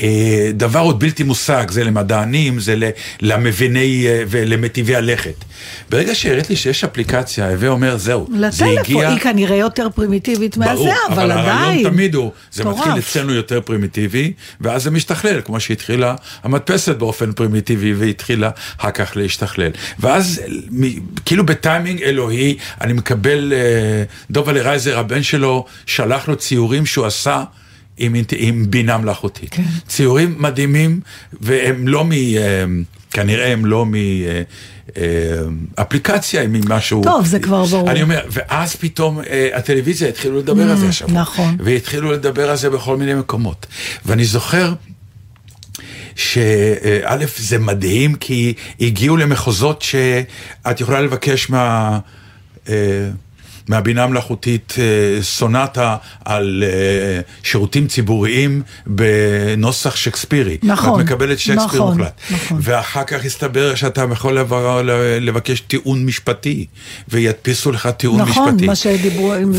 [0.00, 5.44] אה, דבר עוד בלתי מושג, זה למדענים, זה למביני אה, ולמטיבי הלכת.
[5.90, 9.08] ברגע שהראית לי שיש אפליקציה, הווה אומר זהו, זה לטלפון, הגיע...
[9.08, 11.48] היא כנראה יותר פרימיטיבית מהזה, ברור, אבל עדיין.
[11.48, 12.64] הרעיון תמיד הוא, זה.
[12.64, 19.12] מתחיל אצלנו יותר פרימיטיבי, ואז זה משתכלל, כמו שהתחילה המדפסת באופן פרימיטיבי, והתחילה אחר כך
[19.16, 19.70] להשתכלל.
[19.98, 26.86] ואז, מ- כאילו בטיימינג אלוהי, אני מקבל, אה, דובה לרייזר, הבן שלו, שלח לו ציורים
[26.86, 27.44] שהוא עשה.
[28.00, 29.50] עם, עם בינה מלאכותית.
[29.50, 29.62] כן.
[29.88, 31.00] ציורים מדהימים,
[31.40, 32.12] והם לא מ...
[32.12, 32.64] אה,
[33.10, 33.86] כנראה הם לא
[35.78, 37.02] מאפליקציה, הם ממשהו...
[37.04, 37.90] טוב, זה כבר ברור.
[37.90, 41.20] אני אומר, ואז פתאום אה, הטלוויזיה התחילו לדבר על זה השבוע.
[41.20, 41.56] נכון.
[41.60, 43.66] והתחילו לדבר על זה בכל מיני מקומות.
[44.06, 44.72] ואני זוכר...
[46.18, 51.98] שא' זה מדהים כי הגיעו למחוזות שאת יכולה לבקש מה...
[53.68, 60.58] מהבינה המלאכותית אה, סונטה על אה, שירותים ציבוריים בנוסח שקספירי.
[60.62, 62.20] נכון, ואת מקבלת שייקספיר נכון, מוחלט.
[62.30, 62.58] נכון.
[62.62, 64.38] ואחר כך הסתבר שאתה יכול
[65.20, 66.66] לבקש טיעון משפטי,
[67.08, 68.66] וידפיסו לך טיעון נכון, משפטי.
[68.66, 69.52] מה שדיברו עם-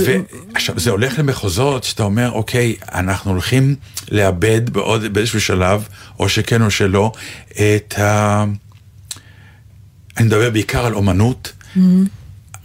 [0.54, 3.76] ועכשיו, זה הולך למחוזות שאתה אומר, אוקיי, אנחנו הולכים
[4.12, 5.88] לאבד בעוד, באיזשהו שלב,
[6.20, 7.12] או שכן או שלא,
[7.52, 8.44] את ה...
[10.18, 11.52] אני מדבר בעיקר על אומנות.
[11.76, 11.80] Mm-hmm.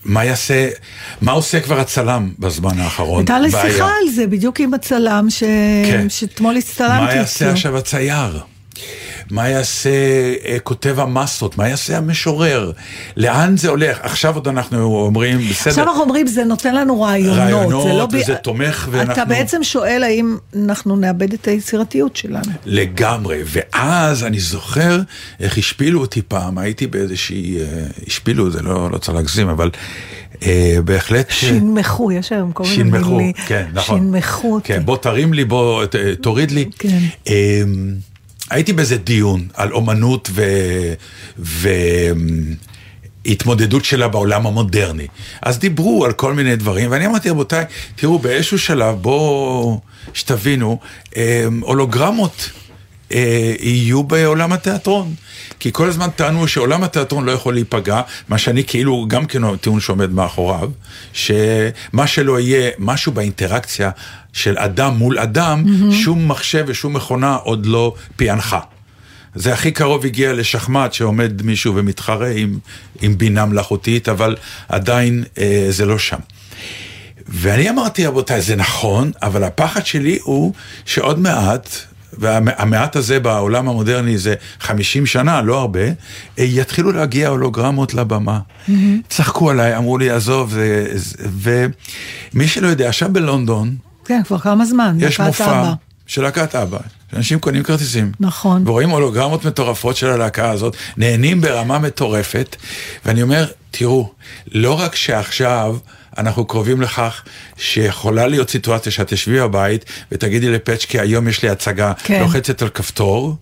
[0.05, 0.69] מה יעשה,
[1.23, 3.19] מה עושה כבר הצלם בזמן האחרון?
[3.19, 3.51] הייתה לי.
[3.51, 5.43] שיחה על זה, בדיוק עם הצלם, ש...
[5.91, 6.11] כן.
[6.11, 7.51] שאתמול הצטלמתי מה יעשה.
[7.51, 8.54] עכשיו הצייר?
[9.31, 9.91] מה יעשה
[10.45, 11.59] אה, כותב המסות?
[11.59, 12.73] מה יעשה המשורר?
[13.17, 13.99] לאן זה הולך?
[14.03, 15.71] עכשיו עוד אנחנו אומרים, בסדר.
[15.71, 17.39] עכשיו אנחנו אומרים, זה נותן לנו רעיונות.
[17.39, 22.17] רעיונות, זה לא ב- וזה תומך, ואנחנו- אתה בעצם שואל האם אנחנו נאבד את היצירתיות
[22.17, 22.53] שלנו.
[22.67, 25.01] לגמרי, ואז אני זוכר
[25.41, 27.65] איך השפילו אותי פעם, הייתי באיזושהי, אה,
[28.07, 29.71] השפילו, זה לא, לא צריך להגזים, אבל
[30.43, 31.31] אה, בהחלט...
[31.31, 33.33] שינמכו, יש היום כל מיני שינמכו, מילים.
[33.47, 33.99] כן, נכון.
[34.01, 34.69] שינמכו אותי.
[34.69, 35.85] כן, בוא תרים לי, בוא
[36.21, 36.65] תוריד לי.
[36.79, 36.99] כן.
[38.51, 40.43] הייתי באיזה דיון על אומנות ו...
[41.39, 41.69] ו...
[43.27, 45.07] התמודדות שלה בעולם המודרני.
[45.43, 47.65] אז דיברו על כל מיני דברים, ואני אמרתי, רבותיי,
[47.97, 49.81] תראו, באיזשהו שלב, בואו,
[50.15, 50.79] שתבינו,
[51.17, 51.23] אמ,
[51.61, 52.64] הולוגרמות אה,
[53.61, 55.15] יהיו בעולם התיאטרון.
[55.61, 59.81] כי כל הזמן טענו שעולם התיאטרון לא יכול להיפגע, מה שאני כאילו גם כן טיעון
[59.81, 60.71] שעומד מאחוריו,
[61.13, 63.91] שמה שלא יהיה, משהו באינטראקציה
[64.33, 65.95] של אדם מול אדם, mm-hmm.
[65.95, 68.61] שום מחשב ושום מכונה עוד לא פענחה.
[69.35, 72.59] זה הכי קרוב הגיע לשחמט שעומד מישהו ומתחרה עם,
[73.01, 74.37] עם בינה מלאכותית, אבל
[74.69, 76.19] עדיין אה, זה לא שם.
[77.29, 80.53] ואני אמרתי, רבותיי, זה נכון, אבל הפחד שלי הוא
[80.85, 81.69] שעוד מעט,
[82.19, 85.93] והמעט הזה בעולם המודרני זה 50 שנה, לא הרבה, אה,
[86.39, 88.39] יתחילו להגיע הולוגרמות לבמה.
[88.69, 88.73] Mm-hmm.
[89.09, 91.67] צחקו עליי, אמרו לי, עזוב, זה- זה-
[92.35, 94.97] ומי שלא יודע, עכשיו בלונדון, כן, כבר כמה זמן.
[95.01, 95.73] יש מופע אבא.
[96.07, 96.79] של להקת אבא,
[97.11, 98.13] שאנשים קונים כרטיסים.
[98.21, 98.69] נכון.
[98.69, 102.57] ורואים הולוגרמות מטורפות של הלהקה הזאת, נהנים ברמה מטורפת,
[103.07, 104.11] ואני אומר, תראו,
[104.53, 105.77] לא רק שעכשיו
[106.19, 107.23] אנחנו קרובים לכך
[107.57, 112.21] שיכולה להיות סיטואציה שאת תשבי בבית ותגידי לפצ'קי, היום יש לי הצגה, כן.
[112.21, 113.37] לוחצת על כפתור.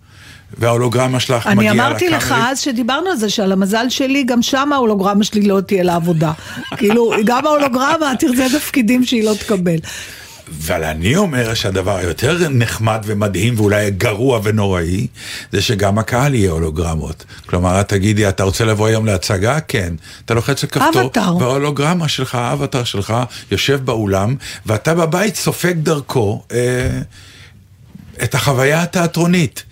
[0.58, 2.50] וההולוגרמה שלך אני מגיעה אמרתי לך לקאמרי.
[2.50, 6.32] אז שדיברנו על זה, שעל המזל שלי, גם שם ההולוגרמה שלי לא תהיה לעבודה.
[6.78, 9.76] כאילו, גם ההולוגרמה תרצה תפקידים שהיא לא תקבל.
[10.60, 15.06] אבל אני אומר שהדבר היותר נחמד ומדהים ואולי גרוע ונוראי,
[15.52, 17.24] זה שגם הקהל יהיה הולוגרמות.
[17.46, 19.60] כלומר, את תגידי, אתה רוצה לבוא היום להצגה?
[19.60, 19.94] כן.
[20.24, 20.92] אתה לוחץ על כפתור.
[21.40, 23.14] וההולוגרמה שלך, האבטר שלך,
[23.50, 24.36] יושב באולם,
[24.66, 27.00] ואתה בבית סופג דרכו אה,
[28.22, 29.62] את החוויה התיאטרונית.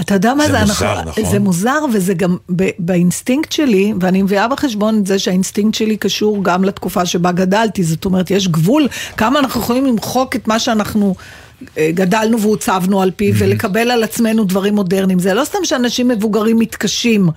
[0.00, 0.60] אתה יודע מה זה זה?
[0.60, 1.32] מוזר, אנחנו- נכון?
[1.32, 6.44] זה מוזר, וזה גם ב- באינסטינקט שלי, ואני מביאה בחשבון את זה שהאינסטינקט שלי קשור
[6.44, 7.82] גם לתקופה שבה גדלתי.
[7.82, 11.14] זאת אומרת, יש גבול כמה אנחנו יכולים למחוק את מה שאנחנו
[11.76, 15.18] שגדלנו ועוצבנו על פיו, ולקבל על עצמנו דברים מודרניים.
[15.18, 17.28] זה לא סתם שאנשים מבוגרים מתקשים.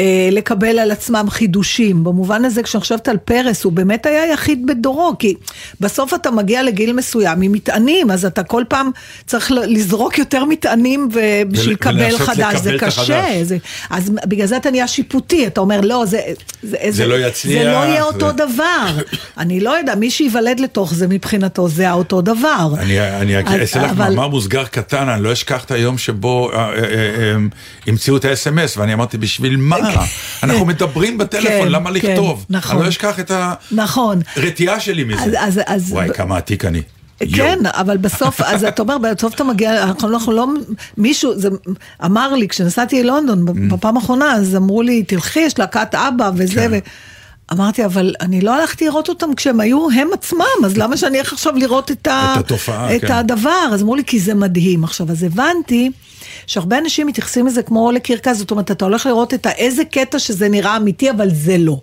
[0.00, 2.04] אה, לקבל על עצמם חידושים.
[2.04, 5.34] במובן הזה, כשאני חושבת על פרס, הוא באמת היה יחיד בדורו, כי
[5.80, 8.90] בסוף אתה מגיע לגיל מסוים עם מטענים, אז אתה כל פעם
[9.26, 11.08] צריך לזרוק יותר מטענים
[11.50, 13.22] בשביל לקבל חדש, זה קשה.
[13.42, 13.56] זה,
[13.90, 16.20] אז בגלל זה אתה נהיה שיפוטי, אתה אומר, לא, זה,
[16.62, 18.86] זה, זה לא יצליח, זה לא יהיה זה- אותו דבר.
[19.38, 22.68] אני לא יודע, מי שייוולד לתוך זה מבחינתו, זה האותו דבר.
[22.78, 27.34] אני, אעשה לך אבל- מאמר מוסגר קטן, אני לא אשכח את היום שבו אה, אה,
[27.86, 29.87] המציאו את ה-SMS, ואני אמרתי, בשביל מה?
[30.42, 32.46] אנחנו מדברים בטלפון, כן, למה כן, לכתוב?
[32.50, 32.76] נכון.
[32.76, 33.30] אני לא אשכח את
[33.72, 34.20] נכון.
[34.36, 35.38] הרתיעה שלי מזה.
[35.90, 36.82] וואי, כמה עתיק אני.
[37.34, 37.58] כן.
[37.66, 40.46] אבל בסוף, אז אתה אומר, בסוף אתה מגיע, אנחנו, אנחנו לא,
[40.96, 41.48] מישהו, זה
[42.04, 46.68] אמר לי, כשנסעתי ללונדון בפעם האחרונה, אז אמרו לי, תלכי, יש להקת אבא וזה, כן.
[46.72, 46.78] ו...
[47.52, 51.32] אמרתי, אבל אני לא הלכתי לראות אותם כשהם היו הם עצמם, אז למה שאני אלך
[51.32, 52.32] עכשיו לראות את, ה...
[52.32, 53.12] את התופעה, את כן.
[53.12, 53.68] הדבר?
[53.72, 54.84] אז אמרו לי, כי זה מדהים.
[54.84, 55.90] עכשיו, אז הבנתי
[56.48, 59.46] שהרבה אנשים מתייחסים לזה כמו לקרקס, זאת אומרת, אתה הולך לראות את.
[59.46, 61.80] איזה קטע שזה נראה אמיתי, אבל זה לא.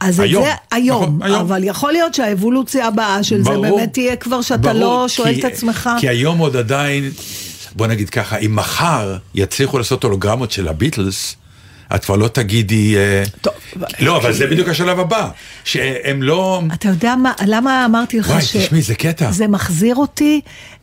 [0.00, 1.40] אז היום, את זה היום, נכון, היום.
[1.40, 3.62] אבל יכול להיות שהאבולוציה הבאה של זה ברור.
[3.76, 5.90] באמת תהיה כבר שאתה ברור, לא שואל כי- את עצמך.
[6.00, 7.10] כי היום עוד עדיין,
[7.76, 11.36] בוא נגיד ככה, אם מחר יצליחו לעשות הולוגרמות של הביטלס,
[11.94, 12.96] את כבר לא תגידי...
[12.96, 13.52] אה, טוב,
[14.00, 15.28] לא, אבל זה בדיוק השלב הבא,
[15.64, 16.62] שהם לא...
[16.74, 18.56] אתה יודע מה, למה אמרתי לך וואי, ש...
[18.56, 19.30] תשמעי, זה קטע.
[19.32, 20.40] זה מחזיר אותי,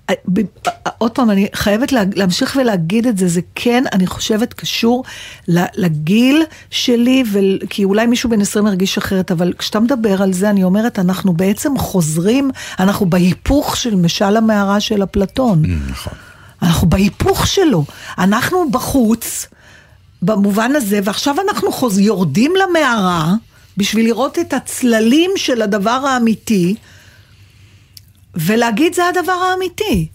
[0.09, 4.07] אה, ב- אה, עוד פעם, אני חייבת לה- להמשיך ולהגיד את זה, זה כן, אני
[4.07, 5.03] חושבת, קשור
[5.75, 10.49] לגיל שלי, ול- כי אולי מישהו בן 20 ירגיש אחרת, אבל כשאתה מדבר על זה,
[10.49, 15.61] אני אומרת, אנחנו בעצם חוזרים, אנחנו בהיפוך של משל המערה של אפלטון.
[15.89, 16.13] נכון.
[16.61, 17.85] אנחנו בהיפוך שלו.
[18.17, 19.47] אנחנו בחוץ,
[20.21, 21.99] במובן הזה, ועכשיו אנחנו חוז...
[21.99, 23.33] יורדים למערה
[23.77, 26.75] בשביל לראות את הצללים של הדבר האמיתי,
[28.35, 30.07] ולהגיד זה הדבר האמיתי.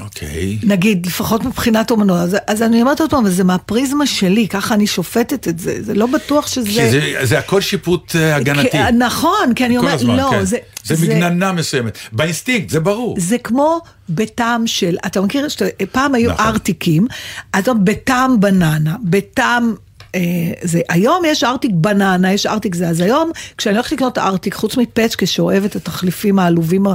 [0.00, 0.58] אוקיי.
[0.62, 2.16] נגיד, לפחות מבחינת אומנות.
[2.18, 5.82] אז, אז אני אומרת עוד פעם, זה מהפריזמה שלי, ככה אני שופטת את זה.
[5.82, 6.66] זה לא בטוח שזה...
[6.66, 8.70] כי זה, זה הכל שיפוט אה, הגנתי.
[8.70, 10.44] כי, נכון, כי אני אומרת, הזמן, לא, כן.
[10.44, 10.58] זה...
[10.84, 11.98] זה מגננה מסוימת.
[12.12, 13.16] באינסטינקט, זה ברור.
[13.18, 16.46] זה כמו בטעם של, אתה מכיר שפעם היו נכון.
[16.46, 17.06] ארטיקים,
[17.52, 19.74] אז בטעם בננה, בטעם...
[20.14, 20.20] אה,
[20.62, 24.76] זה, היום יש ארטיק בננה, יש ארטיק זה, אז היום כשאני הולכת לקנות ארטיק, חוץ
[24.76, 26.92] מפצ'קה שאוהב את התחליפים העלובים לא,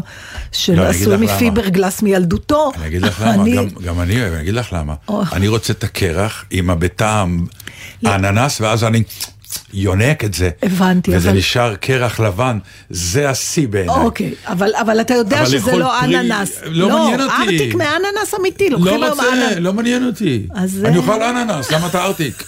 [0.51, 1.33] של אגיד עשוי לך למה.
[1.35, 4.93] מפיברגלס מילדותו, אני אגיד לך למה, אני- גם, גם אני אוהב, אני אגיד לך למה.
[5.07, 5.23] או.
[5.33, 7.45] אני רוצה את הקרח עם הבטעם
[8.03, 8.09] לא.
[8.09, 9.03] האננס, ואז אני
[9.73, 10.49] יונק את זה.
[10.63, 13.95] הבנתי, וזה אבל- נשאר קרח לבן, זה השיא בעיניי.
[13.95, 16.59] אוקיי, אבל, אבל אתה יודע אבל שזה לא פרי- אננס.
[16.65, 17.33] לא מעניין אותי.
[17.41, 19.55] ארטיק מאננס אמיתי, לוקחים לא היום רוצה, אננס.
[19.59, 20.47] לא מעניין אותי.
[20.55, 22.43] אז אני זה- אוכל אננס, למה אתה ארטיק?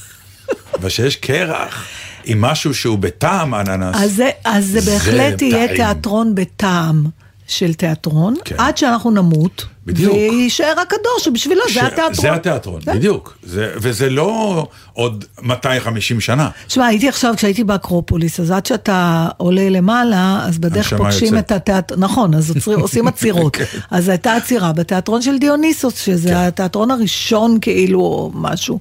[0.74, 1.88] אבל שיש קרח
[2.26, 3.96] עם משהו שהוא בטעם אננס.
[3.96, 5.76] אז זה, אז זה זה בהחלט יהיה טעים.
[5.76, 7.06] תיאטרון בטעם
[7.50, 8.56] של תיאטרון, כן.
[8.58, 10.14] עד שאנחנו נמות, בדיוק.
[10.14, 12.14] ויישאר רק הדור שבשבילו ש- זה התיאטרון.
[12.14, 12.96] זה התיאטרון, כן.
[12.98, 13.38] בדיוק.
[13.44, 16.50] זה, וזה לא עוד 250 שנה.
[16.68, 21.46] שמע, הייתי עכשיו, כשהייתי באקרופוליס, אז עד שאתה עולה למעלה, אז בדרך פוגשים יוצאת.
[21.46, 23.56] את התיאטרון, נכון, אז עוצרים, עושים עצירות.
[23.56, 23.64] כן.
[23.92, 28.80] אז הייתה עצירה בתיאטרון של דיוניסוס, שזה התיאטרון הראשון כאילו, או משהו.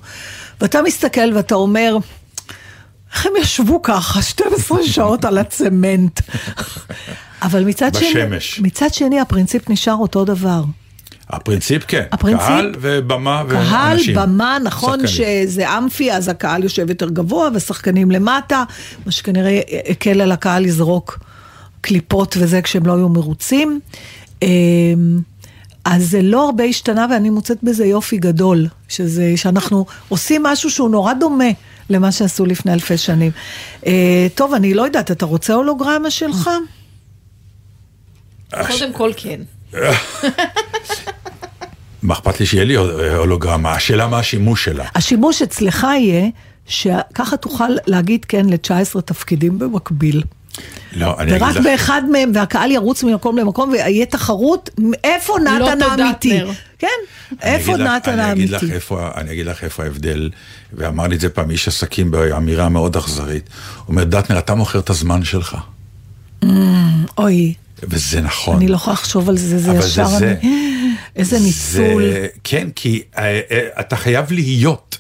[0.61, 1.97] ואתה מסתכל ואתה אומר,
[3.15, 6.21] איך הם ישבו ככה 12 שעות על הצמנט?
[7.43, 8.61] אבל מצד שני, בשמש.
[8.61, 10.65] מצד שני הפרינציפ נשאר אותו דבר.
[11.31, 14.15] הפרינציפ כן, הפרינציפ- קהל ובמה קהל, ואנשים.
[14.15, 15.43] במה, נכון שחקנים.
[15.47, 18.65] שזה אמפי, אז הקהל יושב יותר גבוה ושחקנים למטה,
[19.07, 21.19] מה שכנראה הקל על הקהל לזרוק
[21.81, 23.81] קליפות וזה כשהם לא היו מרוצים.
[24.43, 24.49] אמ,
[25.85, 30.91] אז זה לא הרבה השתנה ואני מוצאת בזה יופי גדול, שזה, שאנחנו עושים משהו שהוא
[30.91, 31.45] נורא דומה
[31.91, 33.31] למה שעשו לפני אלפי שנים.
[33.87, 36.51] אה, טוב, אני לא יודעת, אתה רוצה הולוגרמה שלך?
[38.51, 39.41] קודם כל כן.
[42.03, 42.75] מה אכפת לי שיהיה לי
[43.15, 43.73] הולוגרמה?
[43.73, 44.85] השאלה מה השימוש שלה.
[44.95, 46.29] השימוש אצלך יהיה
[46.67, 50.23] שככה תוכל להגיד כן ל-19 תפקידים במקביל.
[50.93, 54.71] לא, אני אגיד ורק לך, באחד מהם, והקהל ירוץ ממקום למקום, ויהיה תחרות,
[55.05, 56.41] איפה נתן לא תודה, האמיתי?
[56.79, 56.87] כן,
[57.43, 58.55] איפה נתן האמיתי?
[59.17, 60.31] אני אגיד לך איפה ההבדל,
[60.73, 63.49] ואמר לי את זה פעם איש עסקים באמירה מאוד אכזרית.
[63.77, 65.57] הוא אומר, דטנר, אתה מוכר את הזמן שלך.
[67.19, 68.57] אוי, וזה נכון.
[68.57, 70.35] אני לא יכולה לחשוב על זה, זה זה ישר, זה.
[70.43, 70.95] אני...
[71.17, 72.03] איזה ניצול.
[72.03, 74.99] זה, כן, כי אה, אה, אתה חייב להיות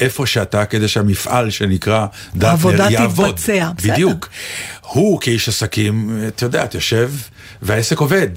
[0.00, 2.06] איפה שאתה, כדי שהמפעל שנקרא
[2.40, 3.26] העבודה יעבוד.
[3.26, 3.92] תתבצע, בסדר.
[3.92, 4.28] בדיוק.
[4.80, 7.10] הוא כאיש עסקים, אתה יודע, אתה יושב
[7.62, 8.28] והעסק עובד.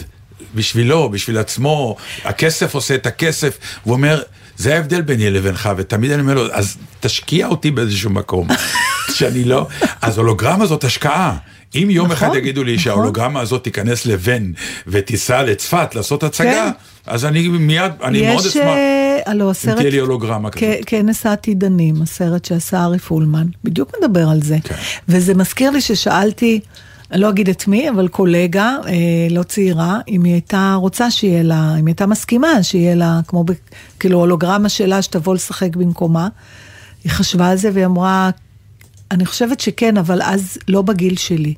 [0.55, 4.21] בשבילו, בשביל עצמו, הכסף עושה את הכסף, והוא אומר,
[4.57, 8.47] זה ההבדל ביני לבינך, ותמיד אני אומר לו, אז תשקיע אותי באיזשהו מקום,
[9.13, 9.67] שאני לא,
[10.01, 11.37] אז הולוגרמה זאת השקעה.
[11.75, 12.83] אם יום נכון, אחד יגידו לי נכון.
[12.83, 14.51] שההולוגרמה הזאת תיכנס לבן
[14.87, 16.71] ותיסע לצפת לעשות הצגה, כן.
[17.07, 18.63] אז אני מיד, אני מאוד יש, אשמח.
[18.63, 19.77] אה, הלו, הסרט...
[19.77, 20.67] תהיה לי הולוגרמה כזאת.
[20.85, 24.57] כנס העתידנים, הסרט שעשה ארי פולמן, בדיוק מדבר על זה.
[24.63, 24.75] כן.
[25.07, 26.59] וזה מזכיר לי ששאלתי,
[27.11, 28.93] אני לא אגיד את מי, אבל קולגה, אה,
[29.29, 33.43] לא צעירה, אם היא הייתה רוצה שיהיה לה, אם היא הייתה מסכימה שיהיה לה, כמו
[33.43, 33.51] ב,
[33.99, 36.27] כאילו הולוגרמה שלה, שתבוא לשחק במקומה.
[37.03, 38.29] היא חשבה על זה והיא אמרה,
[39.13, 41.53] אני חושבת שכן, אבל אז לא בגיל שלי.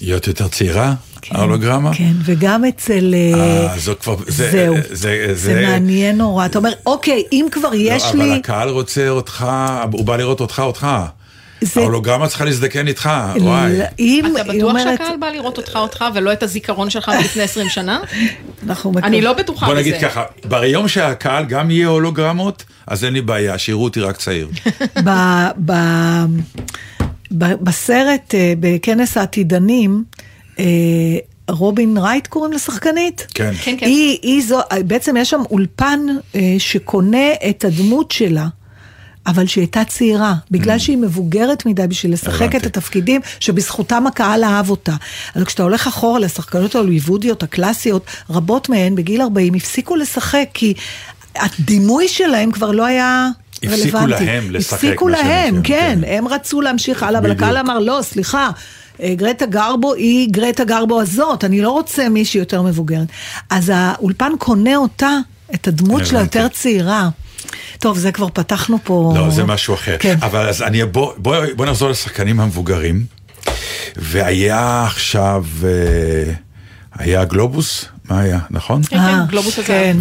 [0.00, 1.94] להיות יותר צעירה, כן, ההולוגרמה?
[1.94, 3.14] כן, וגם אצל...
[3.14, 6.46] אה, אה, זו כבר, זה, זהו, זה, זה, זה מעניין נורא.
[6.46, 8.30] אתה אומר, אוקיי, אם כבר יש לא, לי...
[8.30, 9.46] אבל הקהל רוצה אותך,
[9.92, 10.86] הוא בא לראות אותך, אותך.
[11.60, 13.72] זה- ההולוגרמה צריכה להזדקן איתך, וואי.
[13.98, 17.68] אם אתה בטוח אומרת, שהקהל בא לראות אותך אותך ולא את הזיכרון שלך מלפני 20
[17.68, 18.00] שנה?
[18.68, 19.04] אנחנו מקווים.
[19.04, 19.80] אני לא בטוחה בוא בזה.
[19.82, 24.48] נגיד ככה, ביום שהקהל גם יהיה הולוגרמות, אז אין לי בעיה, שיראו אותי רק צעיר.
[25.06, 26.24] ב- ב-
[27.38, 30.04] ב- בסרט, אה, בכנס העתידנים,
[30.58, 30.64] אה,
[31.50, 33.26] רובין רייט קוראים לשחקנית?
[33.34, 33.52] כן.
[33.62, 33.86] כן, כן.
[33.86, 36.00] היא, היא זו, בעצם יש שם אולפן
[36.34, 37.18] אה, שקונה
[37.50, 38.46] את הדמות שלה.
[39.26, 42.44] אבל שהיא הייתה צעירה, בגלל שהיא מבוגרת מדי בשביל לשחק Mm.
[42.44, 42.56] הבנתי.
[42.56, 44.94] את התפקידים שבזכותם הקהל אהב אותה.
[45.36, 50.74] אבל כשאתה הולך אחורה לשחקניות ההוליוודיות הקלאסיות, רבות מהן בגיל 40 הפסיקו לשחק, כי
[51.36, 53.28] הדימוי שלהם כבר לא היה
[53.64, 53.88] רלוונטי.
[53.88, 55.98] הפסיקו להם לשחק, הפסיקו להם, כן, כן.
[56.06, 57.30] הם רצו להמשיך הלאה, אבל.
[57.30, 58.50] הקהל אמר, לא, סליחה.
[59.02, 63.06] אה, גרטה גרבו היא גרטה גרבו הזאת, אני לא רוצה מישהי יותר מבוגרת.
[63.50, 65.18] אז האולפן קונה אותה,
[65.54, 66.20] את הדמות שלה.
[66.20, 67.08] יותר צעירה.
[67.78, 69.12] טוב, זה כבר פתחנו פה...
[69.16, 69.96] לא, זה משהו אחר.
[69.98, 70.16] כן.
[70.22, 73.04] אבל אז אני, בוא, בוא, בוא נחזור לשחקנים המבוגרים.
[73.96, 76.32] והיה עכשיו, אה,
[76.98, 78.82] היה גלובוס, מה היה, נכון?
[78.82, 79.96] כן, אה, כן, גלובוס הזהב.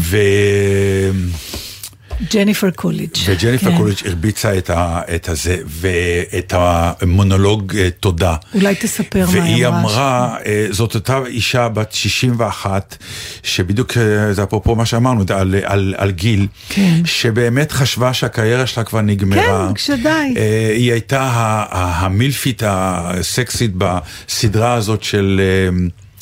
[2.33, 3.09] ג'ניפר קוליג'.
[3.25, 3.77] וג'ניפר כן.
[3.77, 8.35] קוליץ' הרביצה את, ה, את הזה, ואת המונולוג אה, תודה.
[8.55, 9.79] אולי תספר מה היא והיא אמרה.
[9.79, 12.97] אמרה, אה, זאת אותה אישה בת 61,
[13.43, 17.01] שבדיוק, אה, זה אפרופו מה שאמרנו, על, על, על גיל, כן.
[17.05, 19.67] שבאמת חשבה שהקריירה שלה כבר נגמרה.
[19.67, 20.33] כן, כשדי.
[20.75, 21.29] היא הייתה
[21.71, 25.41] המילפית הסקסית בסדרה הזאת של...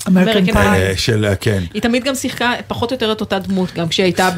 [0.08, 0.66] אה, אמריקן American פאי.
[0.82, 1.64] אה, של, אה, כן.
[1.74, 4.30] היא תמיד גם שיחקה פחות או יותר את אותה דמות, גם כשהיא הייתה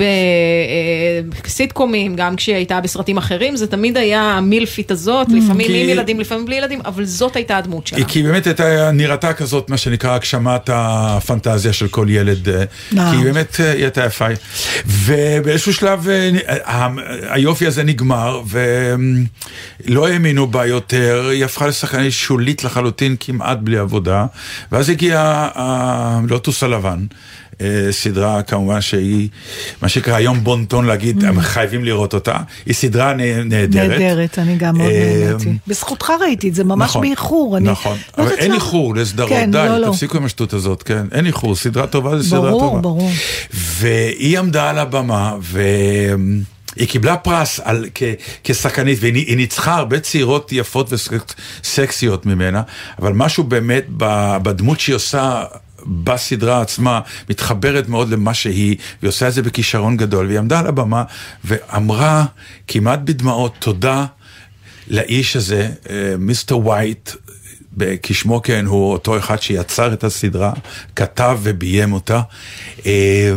[1.44, 6.20] בסיטקומים, גם כשהיא הייתה בסרטים אחרים, זה תמיד היה המילפית הזאת, לפעמים כי- עם ילדים,
[6.20, 7.98] לפעמים בלי ילדים, אבל זאת הייתה הדמות שלה.
[7.98, 12.66] היא כי באמת הייתה נראתה כזאת, מה שנקרא הגשמת הפנטזיה של כל ילד, אה, אה.
[13.12, 14.26] כי היא באמת אה, היא הייתה יפה.
[14.86, 16.88] ובאיזשהו שלב אה,
[17.30, 18.42] היופי הזה נגמר,
[19.86, 24.26] ולא האמינו בה יותר, היא הפכה לשחקנית שולית לחלוטין, כמעט בלי עבודה,
[24.72, 27.06] ואז הגיע הלוטוס הלבן.
[27.62, 29.28] אה, סדרה כמובן שהיא,
[29.82, 33.90] מה שנקרא היום בונטון להגיד, הם חייבים לראות אותה, היא סדרה נה- נהדרת.
[33.90, 35.58] נהדרת, אני גם מאוד אה, נהניתי.
[35.68, 37.60] בזכותך ראיתי את זה, ממש נכון, באיחור.
[37.60, 38.56] נכון, לא אבל יודעת אין למה.
[38.56, 39.92] איחור לסדרות, כן, די, לא, לא.
[39.92, 42.82] תפסיקו עם השטות הזאת, כן, אין איחור, סדרה טובה זה סדרה ברור, טובה.
[42.82, 43.10] ברור.
[43.54, 45.36] והיא עמדה על הבמה,
[46.80, 48.04] והיא קיבלה פרס על, כ,
[48.44, 52.62] כשחקנית, והיא היא ניצחה הרבה צעירות יפות וסקסיות ממנה,
[53.00, 53.86] אבל משהו באמת
[54.42, 55.44] בדמות שהיא עושה...
[55.86, 60.68] בסדרה עצמה, מתחברת מאוד למה שהיא, והיא עושה את זה בכישרון גדול, והיא עמדה על
[60.68, 61.04] הבמה
[61.46, 62.26] ואמרה
[62.68, 64.06] כמעט בדמעות תודה
[64.88, 67.10] לאיש הזה, אה, מיסטר וייט,
[68.04, 70.54] כשמו כן הוא אותו אחד שיצר את הסדרה,
[70.96, 72.22] כתב וביים אותה,
[72.86, 73.34] אה,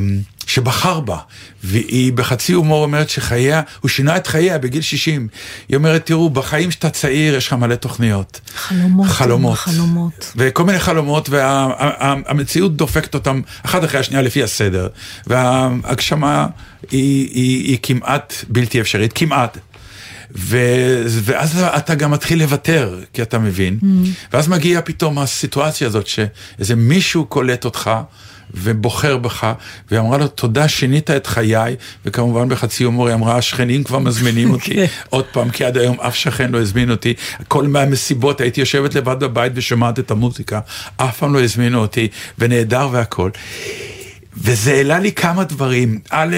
[0.52, 1.18] שבחר בה,
[1.64, 5.28] והיא בחצי הומור אומרת שחייה, הוא שינה את חייה בגיל 60.
[5.68, 8.40] היא אומרת, תראו, בחיים שאתה צעיר יש לך מלא תוכניות.
[8.56, 9.58] חלומות, חלומות.
[9.58, 10.32] חלומות.
[10.36, 14.88] וכל מיני חלומות, והמציאות דופקת אותם אחת אחרי השנייה לפי הסדר,
[15.26, 16.46] וההגשמה
[16.90, 19.58] היא, היא, היא כמעט בלתי אפשרית, כמעט.
[20.36, 20.58] ו,
[21.06, 23.86] ואז אתה גם מתחיל לוותר, כי אתה מבין, mm.
[24.32, 27.90] ואז מגיעה פתאום הסיטואציה הזאת שאיזה מישהו קולט אותך
[28.54, 29.52] ובוחר בך,
[29.90, 34.50] והיא אמרה לו, תודה, שינית את חיי, וכמובן בחצי הומור היא אמרה, השכנים כבר מזמינים
[34.54, 34.76] אותי
[35.08, 37.14] עוד פעם, כי עד היום אף שכן לא הזמין אותי.
[37.48, 40.60] כל מהמסיבות הייתי יושבת לבד בבית ושומעת את המוזיקה,
[40.96, 43.30] אף פעם לא הזמינו אותי, ונהדר והכל.
[44.36, 45.98] וזה העלה לי כמה דברים.
[46.10, 46.36] א',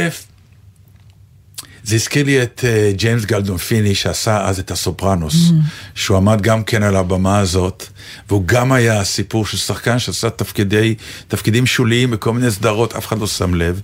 [1.85, 5.53] זה הזכיר לי את uh, ג'יימס גלדונפיני שעשה אז את הסופרנוס, mm.
[5.95, 7.87] שהוא עמד גם כן על הבמה הזאת,
[8.29, 10.95] והוא גם היה הסיפור של שחקן שעשה תפקידי,
[11.29, 13.81] תפקידים שוליים בכל מיני סדרות, אף אחד לא שם לב,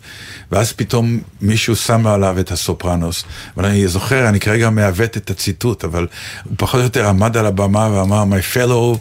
[0.53, 3.25] ואז פתאום מישהו שם עליו את הסופרנוס.
[3.57, 6.07] אבל אני זוכר, אני כרגע מעוות את הציטוט, אבל
[6.45, 8.99] הוא פחות או יותר עמד על הבמה ואמר, My fellow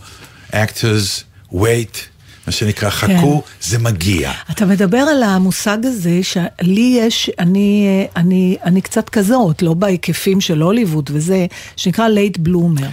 [0.53, 1.23] actors,
[1.53, 2.18] wait.
[2.49, 4.31] מה שנקרא, חכו, זה מגיע.
[4.51, 10.61] אתה מדבר על המושג הזה שלי יש, אני, אני, אני קצת כזאת, לא בהיקפים של
[10.61, 11.45] הוליווד וזה,
[11.75, 12.87] שנקרא late bloomer.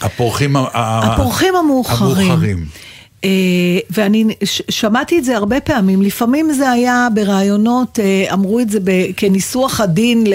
[0.00, 2.30] הפורחים, הפורחים המאוחרים.
[2.30, 2.66] המאוחרים.
[3.24, 3.30] אה,
[3.90, 8.78] ואני ש- שמעתי את זה הרבה פעמים, לפעמים זה היה בראיונות, אה, אמרו את זה
[8.84, 10.34] ב- כניסוח עדין ל...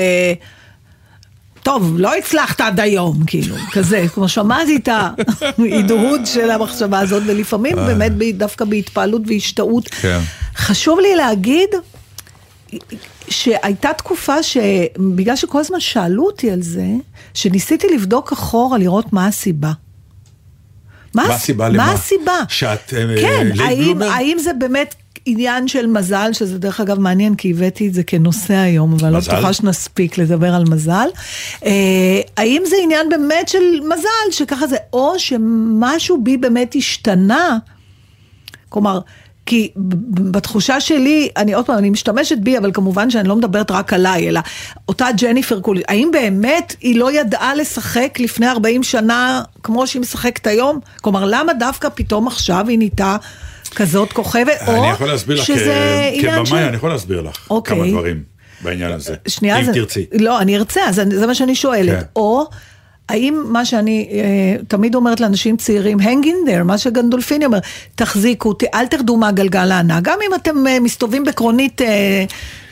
[1.63, 7.75] טוב, לא הצלחת עד היום, כאילו, כזה, כמו שמעתי את ההדהוד של המחשבה הזאת, ולפעמים
[7.75, 9.87] באמת ב- דווקא בהתפעלות והשתאות.
[9.87, 10.19] כן.
[10.55, 11.69] חשוב לי להגיד
[13.29, 16.85] שהייתה תקופה שבגלל שכל הזמן שאלו אותי על זה,
[17.33, 19.71] שניסיתי לבדוק אחורה לראות מה הסיבה.
[21.15, 21.77] מה הס- הסיבה למה?
[21.85, 22.33] מה הסיבה?
[22.49, 24.01] שאת, אה, כן, האם?
[24.01, 24.95] האם זה באמת
[25.31, 29.19] עניין של מזל, שזה דרך אגב מעניין, כי הבאתי את זה כנושא היום, אבל לא?
[29.19, 31.07] בטוחה שנספיק לדבר על מזל.
[31.65, 37.57] אה, האם זה עניין באמת של מזל, שככה זה, או שמשהו בי באמת השתנה?
[38.69, 38.99] כלומר,
[39.49, 39.71] כי
[40.11, 44.29] בתחושה שלי, אני עוד פעם, אני משתמשת בי, אבל כמובן שאני לא מדברת רק עליי,
[44.29, 44.39] אלא
[44.87, 50.47] אותה ג'ניפר קולי, האם באמת היא לא ידעה לשחק לפני 40 שנה כמו שהיא משחקת
[50.47, 50.79] היום?
[51.01, 53.17] כלומר, למה דווקא פתאום עכשיו היא נהייתה
[53.75, 54.57] כזאת כוכבת?
[54.67, 54.85] או
[55.37, 57.75] שזה עניין כבמאי, של- אני יכול להסביר לך אוקיי.
[57.77, 58.23] כמה דברים
[58.61, 59.15] בעניין הזה.
[59.27, 60.05] שנייה, אם זה, תרצי.
[60.13, 61.99] לא, אני ארצה, אז אני- זה מה שאני שואלת.
[61.99, 62.05] כן.
[62.15, 62.45] או,
[63.09, 67.59] האם מה שאני אה, תמיד אומרת לאנשים צעירים, hang in there, מה שגנדולפיני אומר,
[67.95, 72.23] תחזיקו, ת, אל תרדו מהגלגל הענק, גם אם אתם אה, מסתובבים בקרונית אה,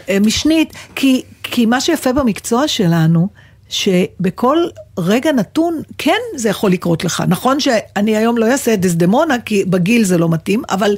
[0.09, 3.27] אה, משנית, כי, כי מה שיפה במקצוע שלנו,
[3.69, 4.57] שבכל
[4.97, 7.23] רגע נתון, כן זה יכול לקרות לך.
[7.27, 10.95] נכון שאני היום לא אעשה את דסדמונה, כי בגיל זה לא מתאים, אבל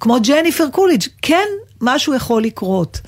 [0.00, 1.46] כמו ג'ניפר קוליג', כן
[1.80, 3.00] משהו יכול לקרות.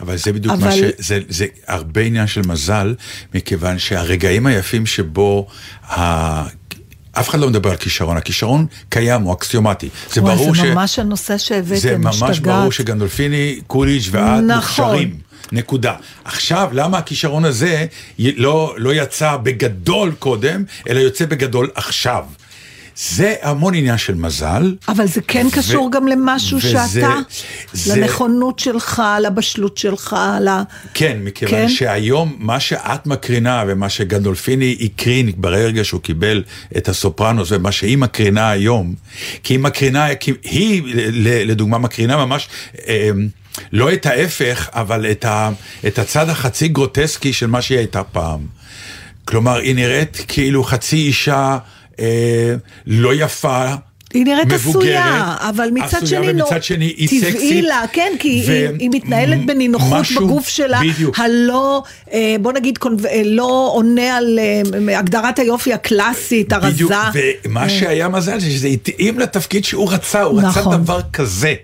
[0.00, 0.80] אבל זה בדיוק אבל- מה ש...
[0.98, 2.94] זה, זה הרבה עניין של מזל,
[3.34, 5.46] מכיוון שהרגעים היפים שבו
[5.88, 6.46] ה...
[7.18, 9.88] אף אחד לא מדבר על כישרון, הכישרון קיים, הוא אקסיומטי.
[10.12, 10.64] זה וואי, ברור זה ש...
[10.64, 12.58] ממש הנושא שהבאתם, זה ממש משתגעת.
[12.58, 14.56] ברור שגנדולפיני, קוליץ' ואת נכון.
[14.56, 15.16] מוכשרים.
[15.52, 15.94] נקודה.
[16.24, 17.86] עכשיו, למה הכישרון הזה
[18.18, 22.24] לא, לא יצא בגדול קודם, אלא יוצא בגדול עכשיו?
[22.96, 24.74] זה המון עניין של מזל.
[24.88, 27.14] אבל זה כן ו- קשור גם למשהו וזה- שאתה,
[27.72, 30.48] זה- לנכונות שלך, לבשלות שלך, ל...
[30.94, 31.68] כן, מכיוון כן?
[31.68, 36.42] שהיום מה שאת מקרינה ומה שגנדולפיני הקרין ברגע שהוא קיבל
[36.76, 38.94] את הסופרנוס ומה שהיא מקרינה היום,
[39.42, 40.82] כי היא מקרינה, כי היא
[41.46, 42.48] לדוגמה מקרינה ממש...
[42.88, 43.10] אה,
[43.72, 45.50] לא את ההפך, אבל את, ה,
[45.86, 48.40] את הצד החצי גרוטסקי של מה שהיא הייתה פעם.
[49.24, 51.58] כלומר, היא נראית כאילו חצי אישה
[52.00, 52.54] אה,
[52.86, 53.74] לא יפה,
[54.14, 57.64] היא נראית מבוגרת, עשויה, אבל מצד עשויה, שני, ומצד שני היא טבעי סקסית.
[57.64, 61.18] לה, כן, כי ו- היא, היא מתנהלת בנינוחות משהו- בגוף שלה, בדיוק.
[61.18, 61.82] הלא,
[62.12, 62.78] אה, בוא נגיד,
[63.10, 64.38] אה, לא עונה על
[64.88, 67.30] אה, הגדרת היופי הקלאסית, בדיוק, הרזה.
[67.44, 70.82] ומה שהיה מזל זה שזה התאים לתפקיד שהוא רצה, הוא רצה נכון.
[70.82, 71.54] דבר כזה.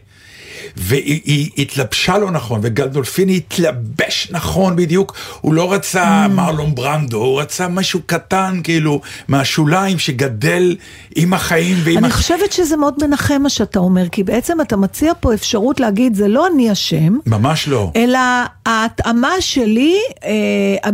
[0.76, 6.28] והיא היא התלבשה לא נכון, וגלדולפיני התלבש נכון בדיוק, הוא לא רצה Mm.
[6.28, 10.76] מרלון ברנדו, הוא רצה משהו קטן כאילו מהשוליים שגדל
[11.16, 11.98] עם החיים ועם...
[11.98, 15.80] אני הח- חושבת שזה מאוד מנחם מה שאתה אומר, כי בעצם אתה מציע פה אפשרות
[15.80, 17.90] להגיד, זה לא אני אשם, ממש לא.
[17.96, 18.18] אלא
[18.66, 19.94] ההתאמה שלי,
[20.24, 20.30] אה,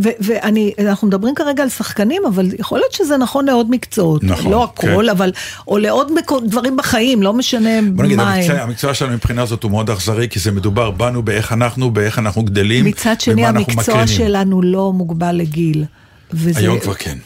[0.04, 4.24] ו- ואני, אנחנו מדברים כרגע על שחקנים, אבל יכול להיות שזה נכון לעוד מקצועות.
[4.24, 5.08] נכון, לא הכל, כן.
[5.10, 5.32] אבל,
[5.68, 6.12] או לעוד
[6.44, 8.60] דברים בחיים, לא משנה בוא נגיד, מה המקצוע, הם.
[8.68, 12.42] המקצוע שלנו מבחינה זאת הוא מאוד אכזרי, כי זה מדובר בנו, באיך אנחנו, באיך אנחנו
[12.42, 14.06] גדלים, מצד שני, ומה אנחנו המקצוע מקרינים.
[14.06, 15.84] שלנו לא מוגבל לגיל.
[16.32, 16.60] וזה...
[16.60, 17.18] היום כבר כן.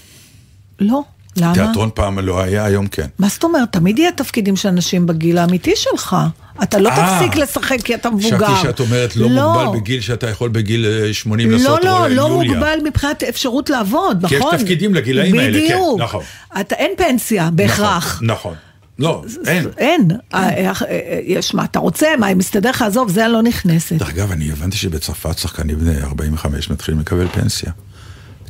[0.80, 1.02] לא,
[1.36, 1.54] למה?
[1.54, 3.06] תיאטרון פעם לא היה, היום כן.
[3.18, 3.72] מה זאת אומרת?
[3.72, 6.16] תמיד יהיה תפקידים של אנשים בגיל האמיתי שלך.
[6.62, 8.46] אתה לא אה, תפסיק לשחק כי אתה מבוגר.
[8.46, 12.08] חשבתי שאת אומרת לא, מוגבל בגיל שאתה יכול בגיל אה, 80 לעשות לא, לא.
[12.08, 14.56] לא מוגבל מבחינת אפשרות לעבוד, כי יש נכון?
[14.56, 16.00] תפקידים לגילאים האלה, כן, בדיוק.
[16.00, 16.22] נכון.
[16.60, 18.14] אתה, אין פנסיה בהכרח.
[18.22, 18.69] נכון, נכון.
[19.00, 19.66] לא, אין.
[19.78, 20.10] אין.
[20.34, 23.42] אה, אה, אה, יש מה אתה רוצה, מה, אם מסתדר לך, עזוב, זה אני לא
[23.42, 23.92] נכנסת.
[23.92, 27.72] דרך אגב, אני הבנתי שבצרפת שחקנים בני 45 מתחילים לקבל פנסיה.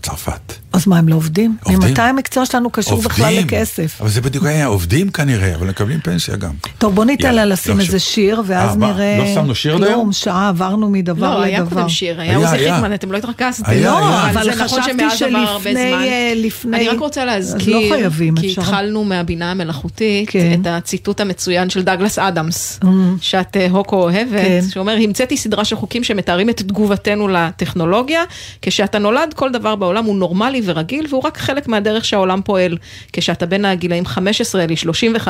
[0.00, 0.52] בצרפת.
[0.72, 1.56] אז מה, הם לא עובדים?
[1.64, 1.88] עובדים.
[1.88, 3.98] ממתי המקצוע שלנו קשור בכלל לכסף?
[4.00, 6.50] אבל זה בדיוק היה, עובדים כנראה, אבל מקבלים פנסיה גם.
[6.78, 8.12] טוב, בוא ניתן לה לשים לא איזה חשוב.
[8.12, 8.76] שיר, ואז אה?
[8.76, 9.18] נראה...
[9.18, 9.94] לא שמנו שיר עד היום?
[9.94, 11.76] כלום, שעה עברנו מדבר לא, היה לדבר.
[11.76, 12.74] קודם שיר, היה היה, עוזי היה.
[12.74, 13.62] חיטמן, אתם לא התרכזתם.
[13.70, 14.30] היה, לא, היה.
[14.30, 15.88] אבל נכון חשבתי שמאז עבר הרבה שלפני...
[15.90, 16.02] זמן.
[16.02, 16.76] אה, לפני...
[16.76, 18.62] אני רק רוצה לא להזכיר, חייבים, כי אפשר.
[18.62, 20.60] התחלנו מהבינה המלאכותית, כן.
[20.62, 22.86] את הציטוט המצוין של דאגלס אדמס, Mm.
[23.20, 24.60] שאת אה, הוקו אוהבת, כן.
[24.70, 28.22] שאומר, המצאתי סדרה של חוקים שמתארים את תגובתנו לטכנולוגיה,
[28.62, 32.78] כשאתה נולד כל דבר בעולם הוא נורמלי ורגיל, והוא רק חלק מהדרך שהעולם פועל.
[33.12, 35.28] כשאתה בין הגילאים 15 ל-35,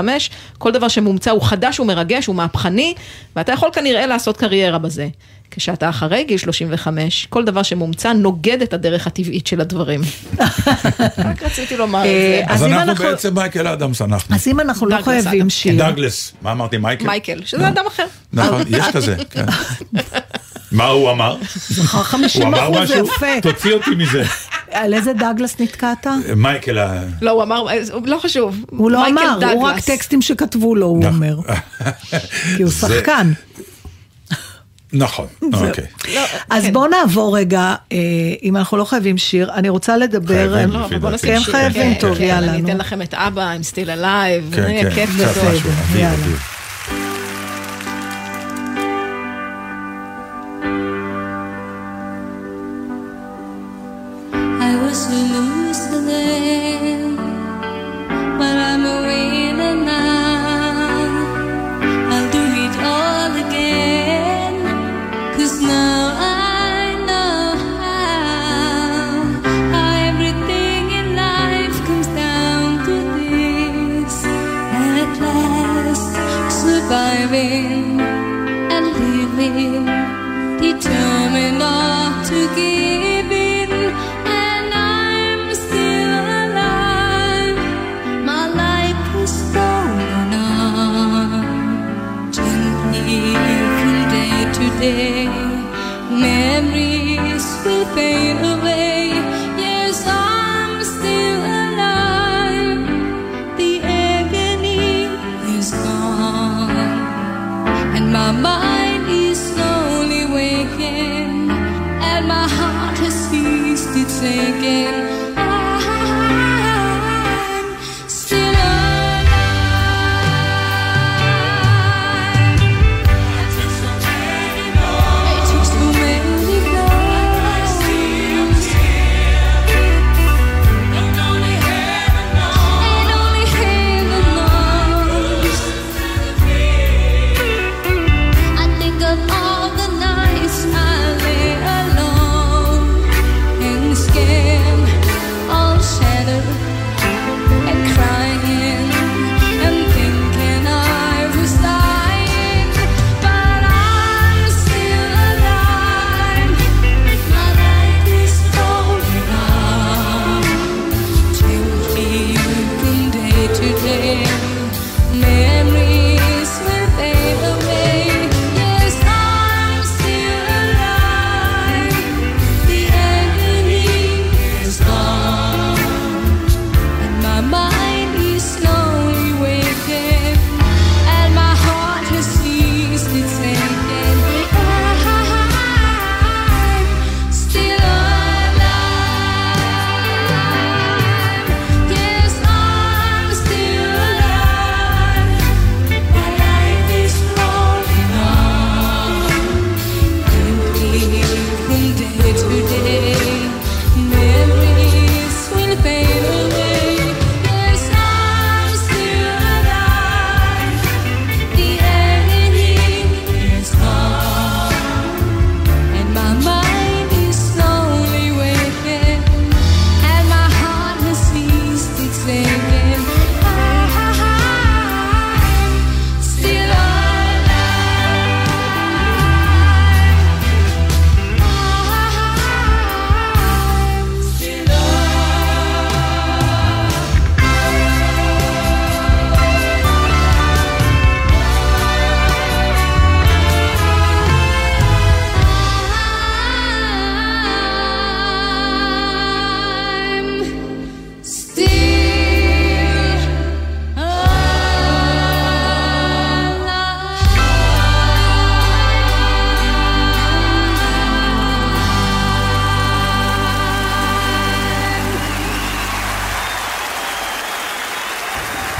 [0.58, 2.94] כל דבר שמומצא הוא חדש, הוא מרגש, הוא מהפכני,
[3.36, 5.08] ואתה יכול כנראה לעשות קריירה בזה.
[5.51, 10.01] כשאתה אחרי גיל 35, כל דבר שמומצא נוגד את הדרך הטבעית של הדברים.
[11.18, 12.42] רק רציתי לומר את זה.
[12.48, 14.34] אה, אז אז אנחנו בעצם מייקל אדמס, אנחנו.
[14.36, 15.51] אז אם אנחנו לא דאגלס חייבים.
[15.51, 15.78] שיר...
[15.78, 17.07] דאגלס, מה אמרתי, מייקל?
[17.07, 18.07] מייקל, שזה אדם אחר.
[18.32, 19.44] נכון, יש כזה, כן.
[20.72, 21.36] מה הוא אמר?
[21.68, 23.07] זכר 50 הוא אמר אחוז, זה משהו?
[23.16, 23.26] יפה.
[23.42, 24.24] תוציא אותי מזה.
[24.72, 26.07] על איזה דגלס נתקעת?
[26.36, 27.03] מייקל ה...
[27.22, 27.64] לא, הוא אמר,
[28.05, 28.64] לא חשוב.
[28.70, 29.80] הוא לא אמר, הוא רק.
[29.80, 31.36] טקסטים שכתבו לו, הוא אומר.
[32.57, 33.32] כי הוא זה- שחקן.
[34.93, 35.84] נכון, אוקיי.
[36.14, 36.20] לא,
[36.51, 36.72] אז כן.
[36.72, 37.99] בואו נעבור רגע, אה,
[38.43, 40.55] אם אנחנו לא חייבים שיר, אני רוצה לדבר...
[40.55, 41.26] חייבים, לא, לפי אבל בוא דעתי.
[41.26, 41.55] כן, שיר.
[41.55, 42.64] חייבים, כן, טוב, כן, יאללה, אני.
[42.64, 45.41] אתן לכם את אבא עם סטיל אלייב, כן, זה כן, כיף קצת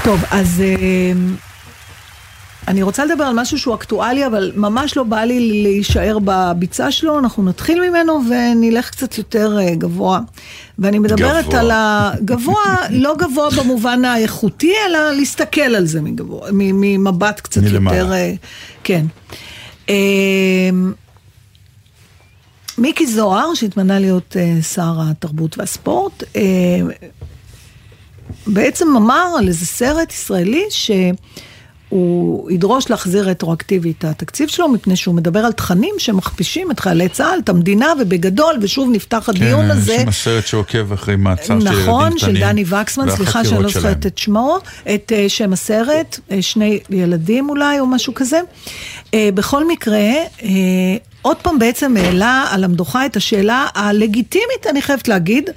[0.03, 1.11] טוב, אז אה,
[2.67, 7.19] אני רוצה לדבר על משהו שהוא אקטואלי, אבל ממש לא בא לי להישאר בביצה שלו,
[7.19, 10.19] אנחנו נתחיל ממנו ונלך קצת יותר אה, גבוה.
[10.79, 11.59] ואני מדברת גבוה.
[11.59, 17.97] על הגבוה, לא גבוה במובן האיכותי, אלא להסתכל על זה מגבוה, ממבט קצת מלמעלה.
[17.97, 18.13] יותר...
[18.13, 18.33] אה,
[18.83, 19.05] כן.
[22.77, 24.35] מיקי זוהר, שהתמנה להיות
[24.73, 26.23] שר התרבות והספורט,
[28.47, 35.15] בעצם אמר על איזה סרט ישראלי שהוא ידרוש להחזיר רטרואקטיבית את התקציב שלו, מפני שהוא
[35.15, 39.93] מדבר על תכנים שמכפישים את חיילי צה"ל, את המדינה, ובגדול, ושוב נפתח הדיון כן, הזה.
[39.93, 41.87] יש שם סרט שעוקב אחרי מעצר של ילדים קטנים.
[41.87, 44.05] נכון, של דני וקסמן, סליחה שאני לא זוכרת.
[44.05, 44.57] את שמו,
[44.95, 48.39] את אה, שם הסרט, אה, שני ילדים אולי, או משהו כזה.
[49.13, 49.99] אה, בכל מקרה,
[50.43, 50.47] אה,
[51.21, 55.49] עוד פעם בעצם העלה על המדוכה את השאלה הלגיטימית, אני חייבת להגיד,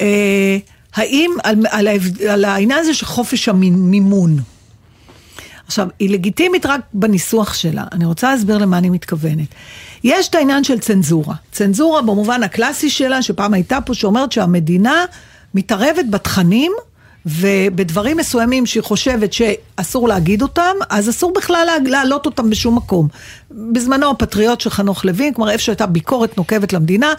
[0.00, 0.56] אה,
[0.94, 1.88] האם, על, על,
[2.28, 4.36] על העניין הזה של חופש המימון.
[5.66, 7.84] עכשיו, היא לגיטימית רק בניסוח שלה.
[7.92, 9.48] אני רוצה להסביר למה אני מתכוונת.
[10.04, 11.34] יש את העניין של צנזורה.
[11.52, 15.04] צנזורה במובן הקלאסי שלה, שפעם הייתה פה, שאומרת שהמדינה
[15.54, 16.72] מתערבת בתכנים,
[17.26, 23.08] ובדברים מסוימים שהיא חושבת שאסור להגיד אותם, אז אסור בכלל לה- להעלות אותם בשום מקום.
[23.50, 27.12] בזמנו הפטריוט של חנוך לוין, כלומר איפה שהייתה ביקורת נוקבת למדינה,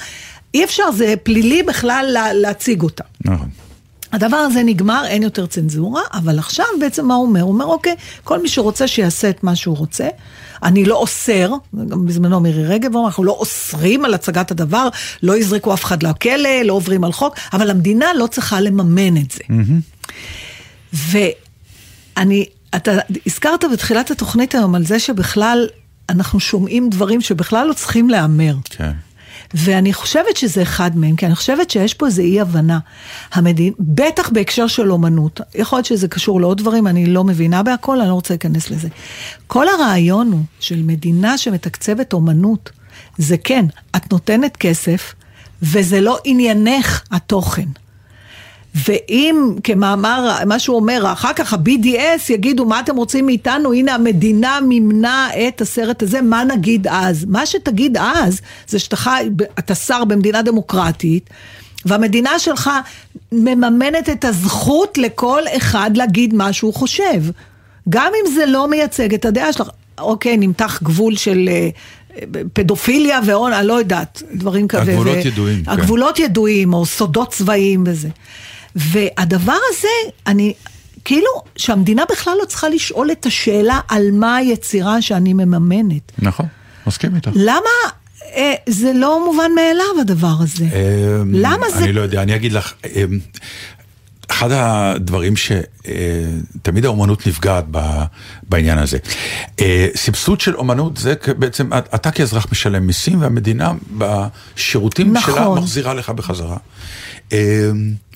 [0.54, 3.04] אי אפשר, זה פלילי בכלל לה, להציג אותה.
[3.26, 3.50] נכון.
[4.16, 7.42] הדבר הזה נגמר, אין יותר צנזורה, אבל עכשיו בעצם מה הוא אומר?
[7.42, 10.08] הוא אומר, אוקיי, כל מי שרוצה שיעשה את מה שהוא רוצה.
[10.64, 11.52] אני לא אוסר,
[11.90, 14.90] גם בזמנו מירי רגב אמרה, אנחנו לא אוסרים על הצגת הדבר,
[15.24, 19.32] לא יזרקו אף אחד לכלא, לא עוברים על חוק, אבל המדינה לא צריכה לממן את
[19.32, 19.44] זה.
[20.94, 22.46] ואני,
[22.76, 22.92] אתה
[23.26, 25.68] הזכרת בתחילת התוכנית היום על זה שבכלל
[26.10, 28.56] אנחנו שומעים דברים שבכלל לא צריכים להיאמר.
[28.70, 28.92] כן.
[29.54, 32.80] ואני חושבת שזה אחד מהם, כי אני חושבת שיש פה איזו אי הבנה.
[33.34, 38.00] המדין, בטח בהקשר של אומנות, יכול להיות שזה קשור לעוד דברים, אני לא מבינה בהכל,
[38.00, 38.88] אני לא רוצה להיכנס לזה.
[39.48, 42.70] כל הרעיון הוא של מדינה שמתקצבת אומנות,
[43.18, 43.66] זה כן,
[43.96, 45.14] את נותנת כסף,
[45.62, 47.68] וזה לא עניינך התוכן.
[48.76, 54.60] ואם כמאמר, מה שהוא אומר, אחר כך ה-BDS יגידו מה אתם רוצים מאיתנו, הנה המדינה
[54.68, 57.26] מימנה את הסרט הזה, מה נגיד אז?
[57.26, 61.30] מה שתגיד אז, זה שאתה חי, אתה שר במדינה דמוקרטית,
[61.86, 62.72] והמדינה שלך
[63.32, 67.22] מממנת את הזכות לכל אחד להגיד מה שהוא חושב.
[67.90, 71.50] גם אם זה לא מייצג את הדעה שלך, אוקיי, נמתח גבול של...
[71.52, 71.70] אה,
[72.54, 74.84] פדופיליה והון, אני לא יודעת, דברים כאלה.
[74.84, 75.72] הגבולות ו- ידועים, כן.
[75.72, 78.10] הגבולות ידועים, או סודות צבאיים וזה.
[78.76, 80.54] והדבר הזה, אני,
[81.06, 86.12] כאילו, שהמדינה בכלל לא צריכה לשאול את השאלה על מה היצירה שאני מממנת.
[86.20, 86.46] נכון,
[86.88, 87.30] מסכים איתך.
[87.36, 87.70] למה
[88.36, 90.66] אה, זה לא מובן מאליו הדבר הזה?
[90.66, 91.84] אמ, למה זה...
[91.84, 93.20] אני לא יודע, אני אגיד לך, אמ,
[94.32, 97.66] אחד הדברים שתמיד האומנות נפגעת
[98.50, 98.98] בעניין הזה.
[99.60, 105.34] אה, סבסוד של אומנות זה בעצם, אתה כאזרח משלם מיסים והמדינה בשירותים נכון.
[105.36, 106.58] שלה מחזירה לך בחזרה.
[107.32, 107.38] אמ,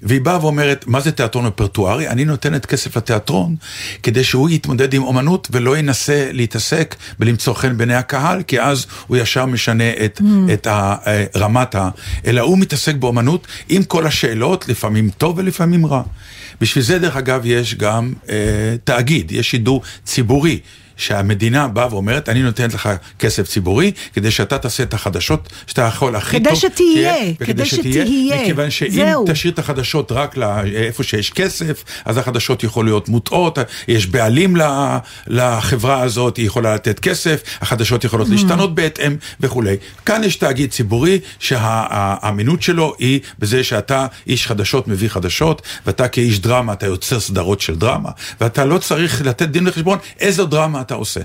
[0.04, 2.08] והיא באה ואומרת, מה זה תיאטרון רפרטוארי?
[2.08, 3.56] אני נותנת כסף לתיאטרון
[4.04, 9.18] כדי שהוא יתמודד עם אומנות ולא ינסה להתעסק בלמצוא חן בעיני הקהל, כי אז הוא
[9.18, 10.54] ישר משנה את, Mm.
[10.54, 10.96] את אה,
[11.36, 11.90] רמת ה...
[12.26, 16.02] אלא הוא מתעסק באומנות עם כל השאלות, לפעמים טוב ולפעמים רע.
[16.62, 18.36] בשביל זה, דרך אגב, יש גם אה,
[18.84, 20.60] תאגיד, יש שידור ציבורי.
[21.00, 22.90] שהמדינה באה ואומרת, אני נותנת לך
[23.20, 26.60] כסף ציבורי, כדי שאתה תעשה את החדשות שאתה יכול הכי כדי טוב.
[26.60, 28.42] שתהיה, כדי וכדי שתהיה.
[28.42, 29.26] מכיוון שאם זהו.
[29.28, 34.56] תשאיר את החדשות רק לאיפה שיש כסף, אז החדשות יכול להיות מוטעות, יש בעלים
[35.28, 38.32] לחברה הזאת, היא יכולה לתת כסף, החדשות יכולות Mm.
[38.32, 39.76] להשתנות בהתאם וכולי.
[40.06, 46.40] כאן יש תאגיד ציבורי שהאמינות שלו היא בזה שאתה איש חדשות מביא חדשות, ואתה כאיש
[46.40, 48.10] דרמה אתה יוצר סדרות של דרמה,
[48.42, 51.20] ואתה לא צריך לתת דין וחשבון איזו דרמה אתה עושה.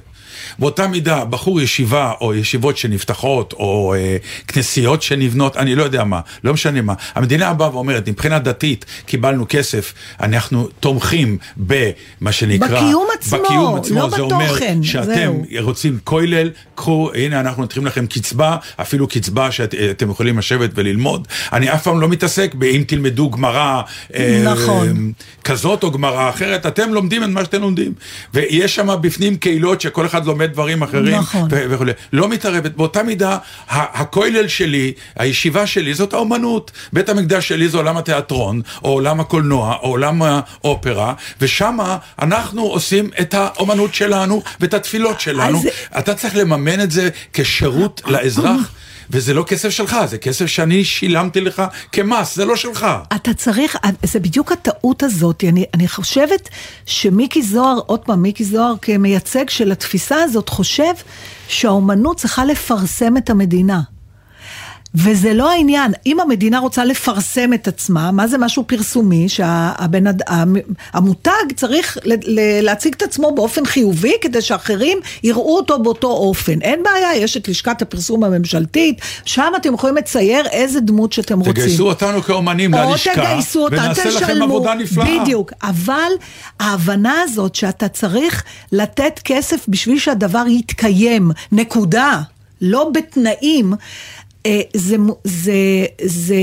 [0.58, 4.16] באותה מידה, בחור ישיבה או ישיבות שנפתחות או אה,
[4.48, 6.94] כנסיות שנבנות, אני לא יודע מה, לא משנה מה.
[7.14, 12.66] המדינה באה ואומרת, מבחינה דתית קיבלנו כסף, אנחנו תומכים במה שנקרא...
[12.68, 15.44] בקיום עצמו, בקיום עצמו, לא זה אומר בתוכן, שאתם זהו.
[15.60, 21.28] רוצים כולל, קחו, הנה אנחנו נותנים לכם קצבה, אפילו קצבה שאתם יכולים לשבת וללמוד.
[21.52, 23.82] אני אף פעם לא מתעסק באם תלמדו גמרא
[24.14, 25.12] אה, נכון.
[25.44, 27.92] כזאת או גמרא אחרת, אתם לומדים את מה שאתם לומדים.
[28.34, 31.14] ויש שם בפנים קהילות שכל אחד לומד דברים אחרים.
[31.14, 31.48] נכון.
[31.50, 31.92] ו- וכולי.
[32.12, 32.70] לא מתערבת.
[32.76, 36.70] באותה מידה, הכולל שלי, הישיבה שלי, זאת האומנות.
[36.92, 41.78] בית המקדש שלי זה עולם התיאטרון, או עולם הקולנוע, או עולם האופרה, ושם
[42.22, 45.58] אנחנו עושים את האומנות שלנו ואת התפילות שלנו.
[45.58, 45.68] אז-
[45.98, 48.70] אתה צריך לממן את זה כשירות לאזרח.
[49.10, 52.86] וזה לא כסף שלך, זה כסף שאני שילמתי לך כמס, זה לא שלך.
[53.16, 56.48] אתה צריך, זה בדיוק הטעות הזאת, אני, אני חושבת
[56.86, 60.92] שמיקי זוהר, עוד פעם, מיקי זוהר כמייצג של התפיסה הזאת, חושב
[61.48, 63.93] שהאומנות צריכה לפרסם את המדינה.
[64.94, 69.28] וזה לא העניין, אם המדינה רוצה לפרסם את עצמה, מה זה משהו פרסומי?
[69.28, 71.98] שהמותג צריך
[72.62, 76.62] להציג את עצמו באופן חיובי כדי שאחרים יראו אותו באותו אופן.
[76.62, 81.52] אין בעיה, יש את לשכת הפרסום הממשלתית, שם אתם יכולים לצייר איזה דמות שאתם רוצים.
[81.52, 84.44] תגייסו אותנו כאומנים או ללשכה, תגייסו אותה, ונעשה לכם תשלמו.
[84.44, 85.22] עבודה נפלאה.
[85.22, 86.12] בדיוק, אבל
[86.60, 92.20] ההבנה הזאת שאתה צריך לתת כסף בשביל שהדבר יתקיים, נקודה,
[92.60, 93.74] לא בתנאים.
[94.46, 95.52] אה, זה, זה,
[96.04, 96.34] זה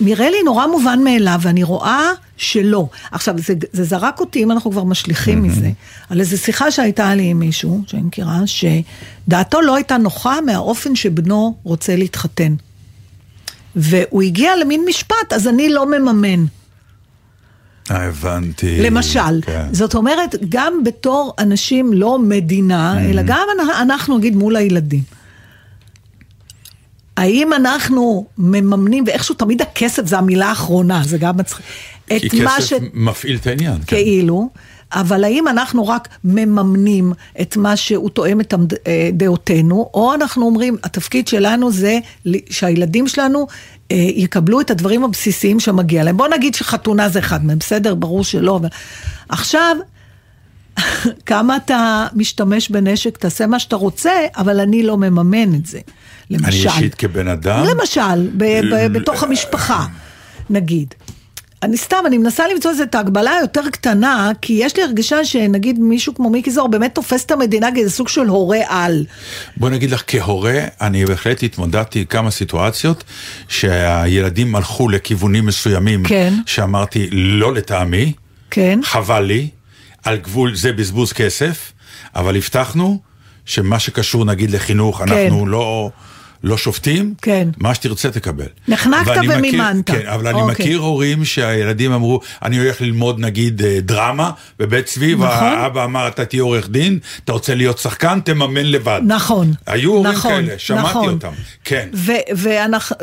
[0.00, 2.02] נראה לי נורא מובן מאליו, ואני רואה
[2.36, 2.88] שלא.
[3.10, 5.70] עכשיו, זה, זה זרק אותי, אם אנחנו כבר משליכים מזה,
[6.10, 11.56] על איזו שיחה שהייתה לי עם מישהו, שאני מכירה, שדעתו לא הייתה נוחה מהאופן שבנו
[11.62, 12.54] רוצה להתחתן.
[13.76, 16.44] והוא הגיע למין משפט, אז אני לא מממן.
[17.90, 18.82] אה, הבנתי.
[18.82, 19.66] למשל, כן.
[19.72, 25.02] זאת אומרת, גם בתור אנשים לא מדינה, אלא גם אנ- אנחנו נגיד מול הילדים.
[27.16, 31.66] האם אנחנו מממנים, ואיכשהו תמיד הכסף זה המילה האחרונה, זה גם מצחיק,
[32.08, 32.72] כי כסף ש...
[32.94, 33.76] מפעיל את העניין.
[33.86, 33.96] כן.
[33.96, 34.48] כאילו,
[34.92, 38.54] אבל האם אנחנו רק מממנים את מה שהוא תואם את
[38.86, 41.98] אה, דעותינו, או אנחנו אומרים, התפקיד שלנו זה
[42.50, 43.46] שהילדים שלנו
[43.92, 46.16] אה, יקבלו את הדברים הבסיסיים שמגיע להם.
[46.16, 47.94] בוא נגיד שחתונה זה אחד מהם, בסדר?
[47.94, 48.56] ברור שלא.
[48.56, 48.68] אבל...
[49.28, 49.76] עכשיו,
[51.26, 55.78] כמה אתה משתמש בנשק, תעשה מה שאתה רוצה, אבל אני לא מממן את זה.
[56.30, 56.68] אני למשל.
[56.68, 59.86] אישית כבן אדם, למשל, ב- ב- בתוך המשפחה,
[60.50, 60.94] נגיד.
[61.62, 65.78] אני סתם, אני מנסה למצוא איזה את ההגבלה היותר קטנה, כי יש לי הרגשה שנגיד
[65.78, 69.04] מישהו כמו מיקי זוהר באמת תופס את המדינה כאיזה סוג של הורה על.
[69.56, 73.04] בוא נגיד לך, כהורה, אני בהחלט התמודדתי כמה סיטואציות
[73.48, 76.34] שהילדים הלכו לכיוונים מסוימים, כן.
[76.46, 78.12] שאמרתי, לא לטעמי,
[78.50, 78.80] כן?
[78.82, 79.48] חבל לי,
[80.06, 81.72] על גבול זה בזבוז כסף,
[82.16, 83.00] אבל הבטחנו
[83.44, 85.90] שמה שקשור נגיד לחינוך, אנחנו לא...
[86.42, 87.48] לא שופטים, כן.
[87.58, 88.46] מה שתרצה תקבל.
[88.68, 89.90] נחנקת ואני מכיר- ומימנת.
[89.90, 90.64] כן, אבל אני אוקיי.
[90.64, 95.26] מכיר הורים שהילדים אמרו, אני הולך ללמוד נגיד אה, דרמה בבית צבי, נכון.
[95.26, 99.00] והאבא אמר, אתה תהיה עורך דין, אתה רוצה להיות שחקן, תממן לבד.
[99.06, 99.52] נכון.
[99.66, 101.08] היו הורים נכון, כאלה, שמעתי נכון.
[101.12, 101.32] אותם,
[101.64, 101.88] כן.
[101.94, 102.96] ו- ואנחנו...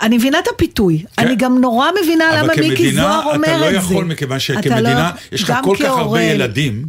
[0.00, 1.26] אני מבינה את הפיתוי, כן.
[1.26, 3.54] אני גם נורא מבינה אבל למה מיקי כמדינה, זוהר אומר את זה.
[3.56, 6.84] אתה לא יכול, מכיוון שכמדינה, לא- יש לך כל כך הרבה ילדים.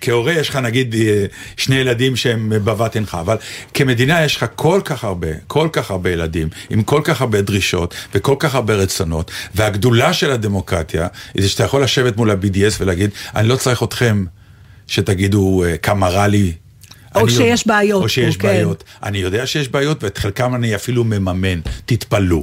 [0.00, 1.24] כהורה יש לך נגיד אה,
[1.56, 3.36] שני ילדים שהם בבת עינך, אבל
[3.74, 7.94] כמדינה יש לך כל כך הרבה, כל כך הרבה ילדים, עם כל כך הרבה דרישות
[8.14, 13.10] וכל כך הרבה רצונות, והגדולה של הדמוקרטיה, היא זה שאתה יכול לשבת מול ה-BDS ולהגיד,
[13.36, 14.24] אני לא צריך אתכם
[14.86, 16.52] שתגידו אה, כמה רע לי.
[17.14, 18.48] או שיש יודע- בעיות או שיש פה, כן.
[18.48, 18.84] בעיות.
[19.02, 22.42] אני יודע שיש בעיות, ואת חלקם אני אפילו מממן, תתפלאו.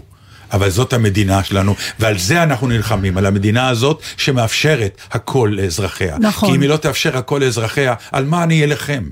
[0.53, 6.17] אבל זאת המדינה שלנו, ועל זה אנחנו נלחמים, על המדינה הזאת שמאפשרת הכל לאזרחיה.
[6.19, 6.49] נכון.
[6.49, 9.03] כי אם היא לא תאפשר הכל לאזרחיה, על מה אני אלחם?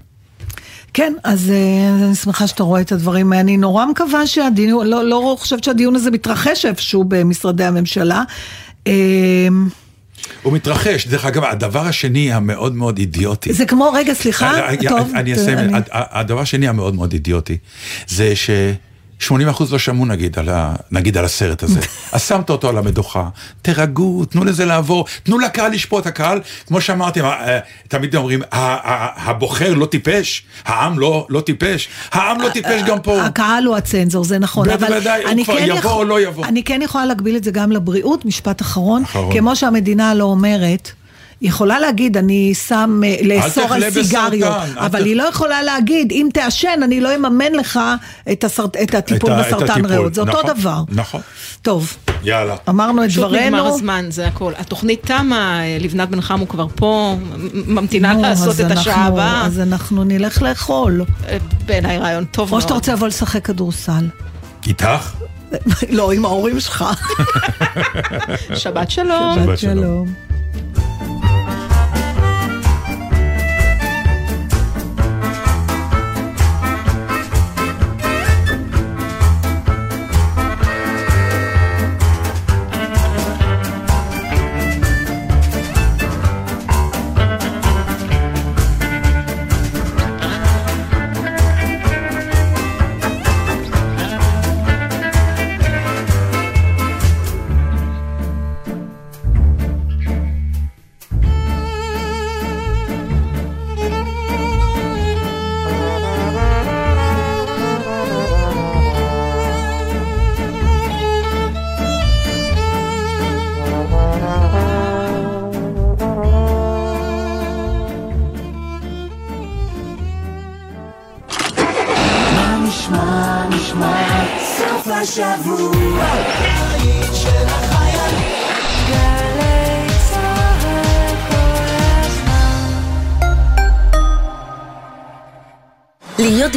[0.93, 3.33] כן, אז אה, אני שמחה שאתה רואה את הדברים.
[3.33, 8.23] אני נורא מקווה שהדיון, לא, לא חושבת שהדיון הזה מתרחש איפשהו במשרדי הממשלה.
[10.41, 11.07] הוא מתרחש.
[11.07, 13.53] דרך אגב, הדבר השני המאוד מאוד אידיוטי.
[13.53, 14.53] זה כמו, רגע, סליחה,
[14.89, 15.11] טוב.
[15.15, 15.57] אני אסיים,
[15.91, 17.57] הדבר השני המאוד מאוד אידיוטי,
[18.07, 18.49] זה ש...
[19.21, 19.25] 80%
[19.71, 21.79] לא שמעו נגיד על, ה, נגיד על הסרט הזה.
[22.11, 23.29] אז שמת אותו על המדוכה,
[23.61, 26.05] תירגעו, תנו לזה לעבור, תנו לקהל לשפוט.
[26.07, 32.49] הקהל, כמו שאמרתי, אה, תמיד אומרים, הבוחר לא טיפש, העם לא, לא טיפש, העם לא
[32.49, 33.21] טיפש גם פה.
[33.23, 34.69] הקהל הוא הצנזור, זה נכון.
[34.69, 36.45] אבל בוודאי, הוא כבר כן יבוא יכול- או לא יבוא.
[36.45, 39.03] אני כן יכולה להגביל את זה גם לבריאות, משפט אחרון.
[39.03, 39.33] אחרון.
[39.37, 40.91] כמו שהמדינה לא אומרת.
[41.41, 45.63] היא יכולה להגיד, אני שם, אה, לאסור על סיגריות, בסרטן, אבל ת- היא לא יכולה
[45.63, 47.79] להגיד, אם תעשן, אני לא אממן לך
[48.31, 49.91] את, הסרט, את הטיפול את את בסרטן הטיפול.
[49.91, 50.13] ריאות.
[50.13, 50.81] זה אותו נכון, דבר.
[50.89, 51.21] נכון.
[51.61, 52.55] טוב, יאללה.
[52.69, 53.75] אמרנו את פשוט נגמר דברנו.
[53.75, 54.53] הזמן, זה הכל.
[54.57, 57.15] התוכנית תמה, אה, לבנת בן חמו כבר פה,
[57.53, 59.45] ממתינה נו, לעשות את השעה הבאה.
[59.45, 61.01] אז אנחנו נלך לאכול.
[61.27, 62.61] אה, בעיניי רעיון טוב או מאוד.
[62.61, 64.07] שאתה רוצה לבוא לשחק כדורסל.
[64.67, 65.11] איתך?
[65.89, 66.85] לא, עם ההורים שלך.
[68.55, 69.35] שבת שלום.
[69.45, 70.07] שבת שלום.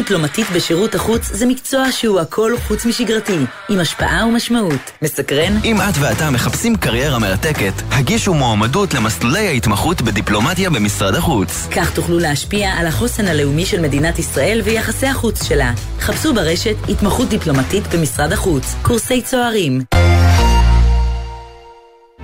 [0.09, 3.38] דיפלומטית בשירות החוץ זה מקצוע שהוא הכל חוץ משגרתי,
[3.68, 4.90] עם השפעה ומשמעות.
[5.02, 5.56] מסקרן?
[5.64, 11.68] אם את ואתה מחפשים קריירה מרתקת, הגישו מועמדות למסלולי ההתמחות בדיפלומטיה במשרד החוץ.
[11.76, 15.72] כך תוכלו להשפיע על החוסן הלאומי של מדינת ישראל ויחסי החוץ שלה.
[16.00, 19.80] חפשו ברשת התמחות דיפלומטית במשרד החוץ, קורסי צוערים.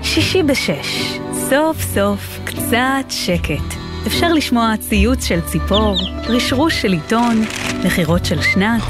[0.03, 1.19] שישי בשש,
[1.51, 3.84] סוף סוף קצת שקט.
[4.07, 5.97] אפשר לשמוע ציוץ של ציפור,
[6.29, 7.45] רשרוש של עיתון,
[7.85, 8.83] נחירות של שנץ.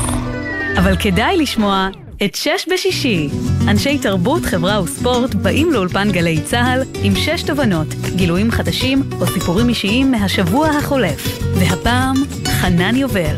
[0.78, 1.88] אבל כדאי לשמוע
[2.24, 3.28] את שש בשישי.
[3.68, 7.86] אנשי תרבות, חברה וספורט באים לאולפן גלי צה"ל עם שש תובנות,
[8.16, 11.38] גילויים חדשים או סיפורים אישיים מהשבוע החולף.
[11.54, 12.14] והפעם,
[12.46, 13.36] חנן יובל.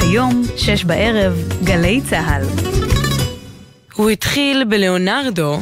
[0.00, 1.32] היום, שש בערב,
[1.64, 2.42] גלי צה"ל.
[3.94, 5.58] הוא התחיל בלאונרדו.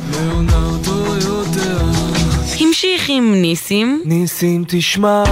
[2.92, 4.02] המשיך עם ניסים.
[4.04, 5.24] ניסים תשמע.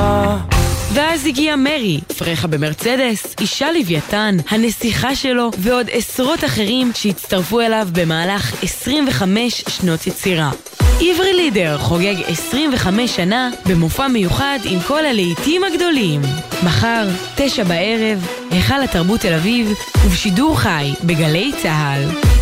[0.93, 8.63] ואז הגיע מרי, פרחה במרצדס, אישה לוויתן, הנסיכה שלו, ועוד עשרות אחרים שהצטרפו אליו במהלך
[8.63, 10.51] 25 שנות יצירה.
[11.01, 16.21] עברי לידר חוגג 25 שנה במופע מיוחד עם כל הלהיטים הגדולים.
[16.65, 19.73] מחר, תשע בערב, היכל התרבות תל אביב,
[20.05, 22.34] ובשידור חי בגלי צה"ל.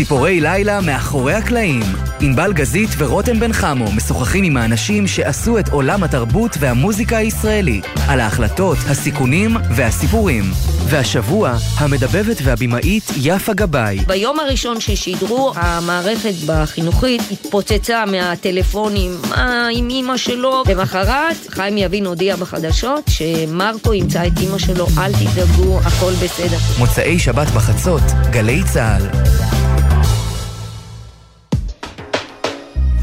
[0.00, 1.82] ציפורי לילה מאחורי הקלעים.
[2.20, 8.20] ענבל גזית ורותם בן חמו משוחחים עם האנשים שעשו את עולם התרבות והמוזיקה הישראלי, על
[8.20, 10.44] ההחלטות, הסיכונים והסיפורים.
[10.84, 13.98] והשבוע, המדבבת והבימאית יפה גבאי.
[14.06, 20.62] ביום הראשון ששידרו, המערכת בחינוכית התפוצצה מהטלפונים, מה עם אימא שלו?
[20.68, 26.58] למחרת, חיים יבין הודיע בחדשות שמרקו ימצא את אימא שלו, אל תדאגו, הכל בסדר.
[26.78, 29.49] מוצאי שבת בחצות, גלי צה"ל.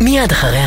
[0.01, 0.57] מיד אחרי